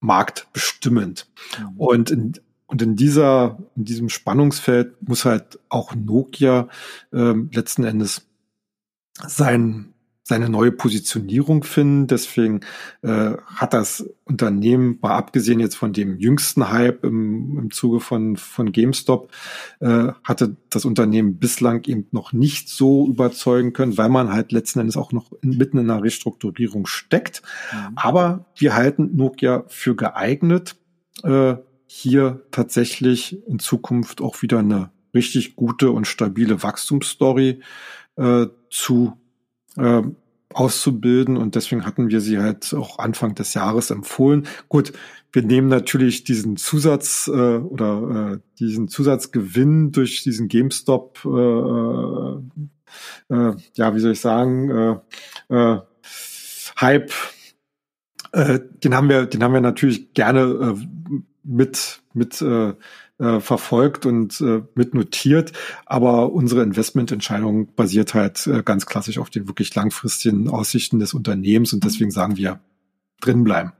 marktbestimmend. 0.00 1.26
Mhm. 1.58 1.76
Und 1.78 2.10
in, 2.10 2.32
und 2.68 2.82
in 2.82 2.96
dieser, 2.96 3.58
in 3.76 3.86
diesem 3.86 4.10
Spannungsfeld 4.10 5.08
muss 5.08 5.24
halt 5.24 5.58
auch 5.70 5.94
Nokia 5.94 6.68
ähm, 7.14 7.50
letzten 7.52 7.82
Endes 7.84 8.26
sein, 9.26 9.94
seine 10.22 10.50
neue 10.50 10.70
Positionierung 10.70 11.64
finden. 11.64 12.08
Deswegen 12.08 12.60
äh, 13.00 13.32
hat 13.46 13.72
das 13.72 14.06
Unternehmen, 14.24 14.98
mal 15.00 15.16
abgesehen 15.16 15.60
jetzt 15.60 15.76
von 15.76 15.94
dem 15.94 16.18
jüngsten 16.18 16.70
Hype 16.70 17.04
im, 17.04 17.58
im 17.58 17.70
Zuge 17.70 18.00
von, 18.00 18.36
von 18.36 18.70
GameStop, 18.70 19.32
äh, 19.80 20.08
hatte 20.22 20.56
das 20.68 20.84
Unternehmen 20.84 21.38
bislang 21.38 21.84
eben 21.84 22.06
noch 22.10 22.34
nicht 22.34 22.68
so 22.68 23.08
überzeugen 23.08 23.72
können, 23.72 23.96
weil 23.96 24.10
man 24.10 24.30
halt 24.30 24.52
letzten 24.52 24.80
Endes 24.80 24.98
auch 24.98 25.12
noch 25.12 25.32
in, 25.40 25.56
mitten 25.56 25.78
in 25.78 25.90
einer 25.90 26.02
Restrukturierung 26.04 26.84
steckt. 26.84 27.40
Mhm. 27.72 27.92
Aber 27.96 28.44
wir 28.56 28.74
halten 28.74 29.16
Nokia 29.16 29.64
für 29.68 29.96
geeignet, 29.96 30.76
äh, 31.24 31.56
hier 31.90 32.42
tatsächlich 32.50 33.44
in 33.48 33.58
Zukunft 33.58 34.20
auch 34.20 34.42
wieder 34.42 34.58
eine 34.58 34.90
richtig 35.14 35.56
gute 35.56 35.90
und 35.90 36.06
stabile 36.06 36.62
Wachstumsstory 36.62 37.60
äh, 38.16 38.46
zu 38.70 39.14
äh, 39.76 40.02
auszubilden 40.52 41.36
und 41.36 41.54
deswegen 41.54 41.86
hatten 41.86 42.10
wir 42.10 42.20
sie 42.20 42.38
halt 42.38 42.74
auch 42.74 42.98
Anfang 42.98 43.34
des 43.34 43.54
Jahres 43.54 43.90
empfohlen. 43.90 44.46
Gut, 44.68 44.92
wir 45.32 45.42
nehmen 45.42 45.68
natürlich 45.68 46.24
diesen 46.24 46.56
Zusatz 46.56 47.28
äh, 47.28 47.56
oder 47.56 48.32
äh, 48.34 48.38
diesen 48.58 48.88
Zusatzgewinn 48.88 49.92
durch 49.92 50.22
diesen 50.22 50.48
GameStop, 50.48 51.20
äh, 51.24 51.28
äh, 51.28 52.40
äh, 53.30 53.56
ja, 53.74 53.94
wie 53.94 54.00
soll 54.00 54.12
ich 54.12 54.20
sagen, 54.20 54.70
äh, 54.70 55.54
äh, 55.54 55.80
Hype, 56.80 57.12
äh, 58.32 58.60
den 58.84 58.94
haben 58.94 59.08
wir, 59.08 59.26
den 59.26 59.42
haben 59.42 59.54
wir 59.54 59.60
natürlich 59.60 60.12
gerne 60.12 60.40
äh, 60.40 61.20
mit, 61.48 62.00
mit 62.12 62.40
äh, 62.42 62.74
äh, 63.18 63.40
verfolgt 63.40 64.06
und 64.06 64.40
äh, 64.40 64.62
mit 64.74 64.94
notiert. 64.94 65.52
Aber 65.86 66.32
unsere 66.32 66.62
Investmententscheidung 66.62 67.74
basiert 67.74 68.14
halt 68.14 68.46
äh, 68.46 68.62
ganz 68.62 68.86
klassisch 68.86 69.18
auf 69.18 69.30
den 69.30 69.48
wirklich 69.48 69.74
langfristigen 69.74 70.48
Aussichten 70.48 70.98
des 70.98 71.14
Unternehmens 71.14 71.72
und 71.72 71.84
deswegen 71.84 72.10
sagen 72.10 72.36
wir 72.36 72.60
drin 73.20 73.44
bleiben. 73.44 73.70
Mhm. 73.70 73.77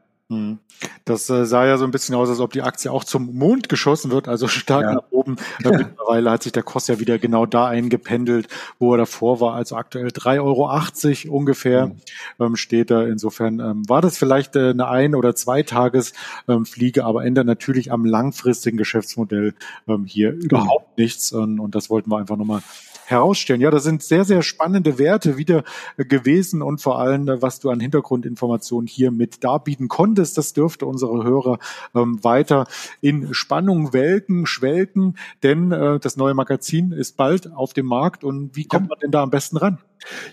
Das 1.07 1.31
äh, 1.31 1.47
sah 1.47 1.67
ja 1.67 1.79
so 1.79 1.85
ein 1.85 1.91
bisschen 1.91 2.14
aus, 2.14 2.29
als 2.29 2.41
ob 2.41 2.53
die 2.53 2.61
Aktie 2.61 2.93
auch 2.93 3.05
zum 3.05 3.35
Mond 3.35 3.69
geschossen 3.71 4.11
wird, 4.11 4.29
also 4.29 4.47
stark 4.47 4.83
ja. 4.83 4.95
nach 4.95 5.05
oben. 5.11 5.37
Äh, 5.64 5.73
ja. 5.73 5.79
Mittlerweile 5.79 6.31
hat 6.31 6.43
sich 6.45 6.53
der 6.53 6.62
Kurs 6.62 6.87
ja 6.87 7.01
wieder 7.01 7.19
genau 7.19 7.45
da 7.45 7.67
eingependelt, 7.67 8.49
wo 8.79 8.95
er 8.95 8.99
davor 8.99 9.41
war. 9.41 9.55
Also 9.55 9.76
aktuell 9.76 10.09
3,80 10.09 11.29
Euro 11.29 11.37
ungefähr 11.37 11.87
mhm. 11.89 11.97
ähm, 12.39 12.57
steht 12.57 12.91
er. 12.91 13.09
Insofern 13.09 13.59
ähm, 13.59 13.89
war 13.89 14.01
das 14.01 14.16
vielleicht 14.16 14.55
äh, 14.55 14.70
eine 14.70 14.89
Ein- 14.89 15.14
oder 15.14 15.35
Zweitagesfliege, 15.35 17.01
ähm, 17.01 17.07
aber 17.07 17.24
ändert 17.24 17.47
natürlich 17.47 17.91
am 17.91 18.05
langfristigen 18.05 18.76
Geschäftsmodell 18.76 19.55
ähm, 19.89 20.05
hier 20.05 20.33
mhm. 20.33 20.41
überhaupt 20.41 20.97
nichts. 20.97 21.33
Und, 21.33 21.59
und 21.59 21.74
das 21.74 21.91
wollten 21.91 22.11
wir 22.11 22.18
einfach 22.18 22.37
nochmal 22.37 22.62
herausstellen. 23.07 23.61
Ja, 23.61 23.70
das 23.70 23.85
sind 23.85 24.03
sehr, 24.03 24.24
sehr 24.24 24.43
spannende 24.43 24.99
Werte 24.99 25.37
wieder 25.37 25.64
gewesen 25.97 26.62
und 26.62 26.81
vor 26.81 26.99
allem, 26.99 27.26
was 27.26 27.59
du 27.59 27.70
an 27.70 27.81
Hintergrundinformationen 27.81 28.87
hier 28.87 29.11
mit 29.11 29.43
darbieten 29.45 29.89
konntest 29.89 30.18
Spannendes. 30.19 30.35
Das 30.35 30.53
dürfte 30.53 30.87
unsere 30.87 31.25
Hörer 31.25 31.59
ähm, 31.95 32.23
weiter 32.23 32.66
in 33.01 33.35
Spannung 33.35 33.93
welken, 33.93 34.47
schwelken, 34.47 35.16
denn 35.43 35.73
äh, 35.73 35.99
das 35.99 36.16
neue 36.16 36.35
Magazin 36.35 36.93
ist 36.93 37.16
bald 37.16 37.53
auf 37.53 37.73
dem 37.73 37.87
Markt. 37.87 38.25
Und 38.25 38.57
wie 38.57 38.64
kommt 38.64 38.89
man 38.89 38.99
denn 39.01 39.11
da 39.11 39.23
am 39.23 39.31
besten 39.31 39.57
ran? 39.57 39.79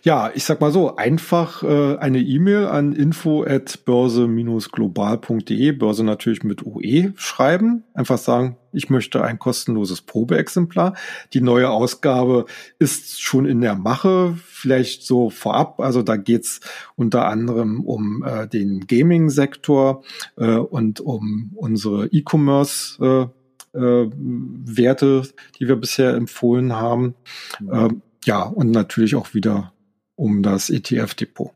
Ja, 0.03 0.31
ich 0.33 0.43
sag 0.43 0.61
mal 0.61 0.71
so, 0.71 0.95
einfach 0.95 1.63
äh, 1.63 1.97
eine 1.97 2.19
E-Mail 2.19 2.67
an 2.67 2.93
info 2.93 3.43
at 3.43 3.85
börse-global.de, 3.85 5.71
Börse 5.71 6.03
natürlich 6.03 6.43
mit 6.43 6.65
UE 6.65 7.13
schreiben, 7.15 7.83
einfach 7.93 8.17
sagen, 8.17 8.57
ich 8.71 8.89
möchte 8.89 9.23
ein 9.23 9.39
kostenloses 9.39 10.01
Probeexemplar. 10.01 10.95
Die 11.33 11.41
neue 11.41 11.69
Ausgabe 11.69 12.45
ist 12.77 13.21
schon 13.21 13.45
in 13.45 13.61
der 13.61 13.75
Mache, 13.75 14.35
vielleicht 14.45 15.03
so 15.03 15.29
vorab. 15.29 15.79
Also 15.79 16.01
da 16.01 16.17
geht's 16.17 16.59
unter 16.95 17.27
anderem 17.27 17.81
um 17.81 18.23
äh, 18.23 18.47
den 18.47 18.85
Gaming-Sektor 18.85 20.03
äh, 20.37 20.57
und 20.57 20.99
um 20.99 21.51
unsere 21.55 22.07
E-Commerce. 22.07 23.31
Äh, 23.31 23.45
äh, 23.75 24.09
Werte, 24.15 25.23
die 25.59 25.67
wir 25.67 25.75
bisher 25.75 26.13
empfohlen 26.13 26.73
haben. 26.73 27.15
Mhm. 27.59 27.69
Ähm, 27.73 28.01
ja, 28.25 28.43
und 28.43 28.71
natürlich 28.71 29.15
auch 29.15 29.33
wieder 29.33 29.71
um 30.15 30.43
das 30.43 30.69
ETF-Depot. 30.69 31.51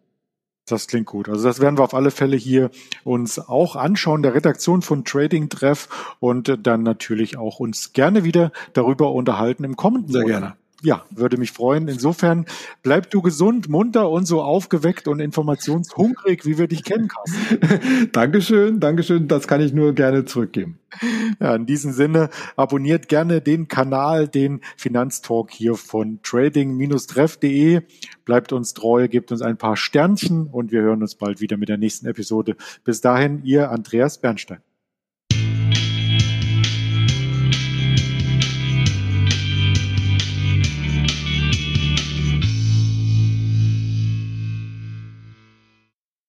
Das 0.66 0.88
klingt 0.88 1.08
gut. 1.08 1.30
Also 1.30 1.48
das 1.48 1.60
werden 1.60 1.80
wir 1.80 1.84
auf 1.84 1.96
alle 1.96 2.12
Fälle 2.12 2.38
hier 2.38 2.70
uns 3.04 3.40
auch 3.40 3.76
anschauen, 3.76 4.22
der 4.22 4.36
Redaktion 4.36 4.84
von 4.84 5.04
Trading 5.04 5.50
Treff 5.50 6.16
und 6.20 6.60
dann 6.62 6.84
natürlich 6.84 7.38
auch 7.38 7.60
uns 7.60 7.94
gerne 7.94 8.24
wieder 8.24 8.52
darüber 8.74 9.12
unterhalten 9.14 9.64
im 9.64 9.76
kommenden 9.76 10.12
Sehr 10.12 10.22
Monat. 10.22 10.40
gerne 10.40 10.59
ja, 10.82 11.04
würde 11.10 11.38
mich 11.38 11.52
freuen. 11.52 11.88
Insofern 11.88 12.46
bleib 12.84 13.10
du 13.10 13.22
gesund, 13.22 13.70
munter 13.70 14.10
und 14.10 14.26
so 14.26 14.42
aufgeweckt 14.42 15.08
und 15.08 15.20
informationshungrig, 15.20 16.46
wie 16.46 16.58
wir 16.58 16.68
dich 16.68 16.84
kennen, 16.84 17.08
Carsten. 17.08 18.10
Dankeschön, 18.12 18.80
Dankeschön. 18.80 19.28
Das 19.28 19.48
kann 19.48 19.62
ich 19.62 19.74
nur 19.74 19.94
gerne 19.94 20.26
zurückgeben. 20.26 20.80
Ja, 21.40 21.56
in 21.56 21.66
diesem 21.66 21.92
Sinne, 21.92 22.30
abonniert 22.56 23.10
gerne 23.10 23.42
den 23.42 23.68
Kanal, 23.68 24.28
den 24.28 24.62
Finanztalk 24.78 25.52
hier 25.52 25.76
von 25.76 26.20
trading-treff.de. 26.24 27.82
Bleibt 28.26 28.54
uns 28.54 28.74
treu, 28.74 29.08
gebt 29.08 29.32
uns 29.32 29.42
ein 29.42 29.58
paar 29.58 29.78
Sternchen 29.78 30.48
und 30.48 30.72
wir 30.72 30.82
hören 30.82 31.02
uns 31.02 31.16
bald 31.16 31.42
wieder 31.42 31.58
mit 31.58 31.70
der 31.70 31.78
nächsten 31.78 32.08
Episode. 32.08 32.56
Bis 32.84 33.02
dahin, 33.02 33.44
ihr 33.44 33.70
Andreas 33.72 34.20
Bernstein. 34.20 34.60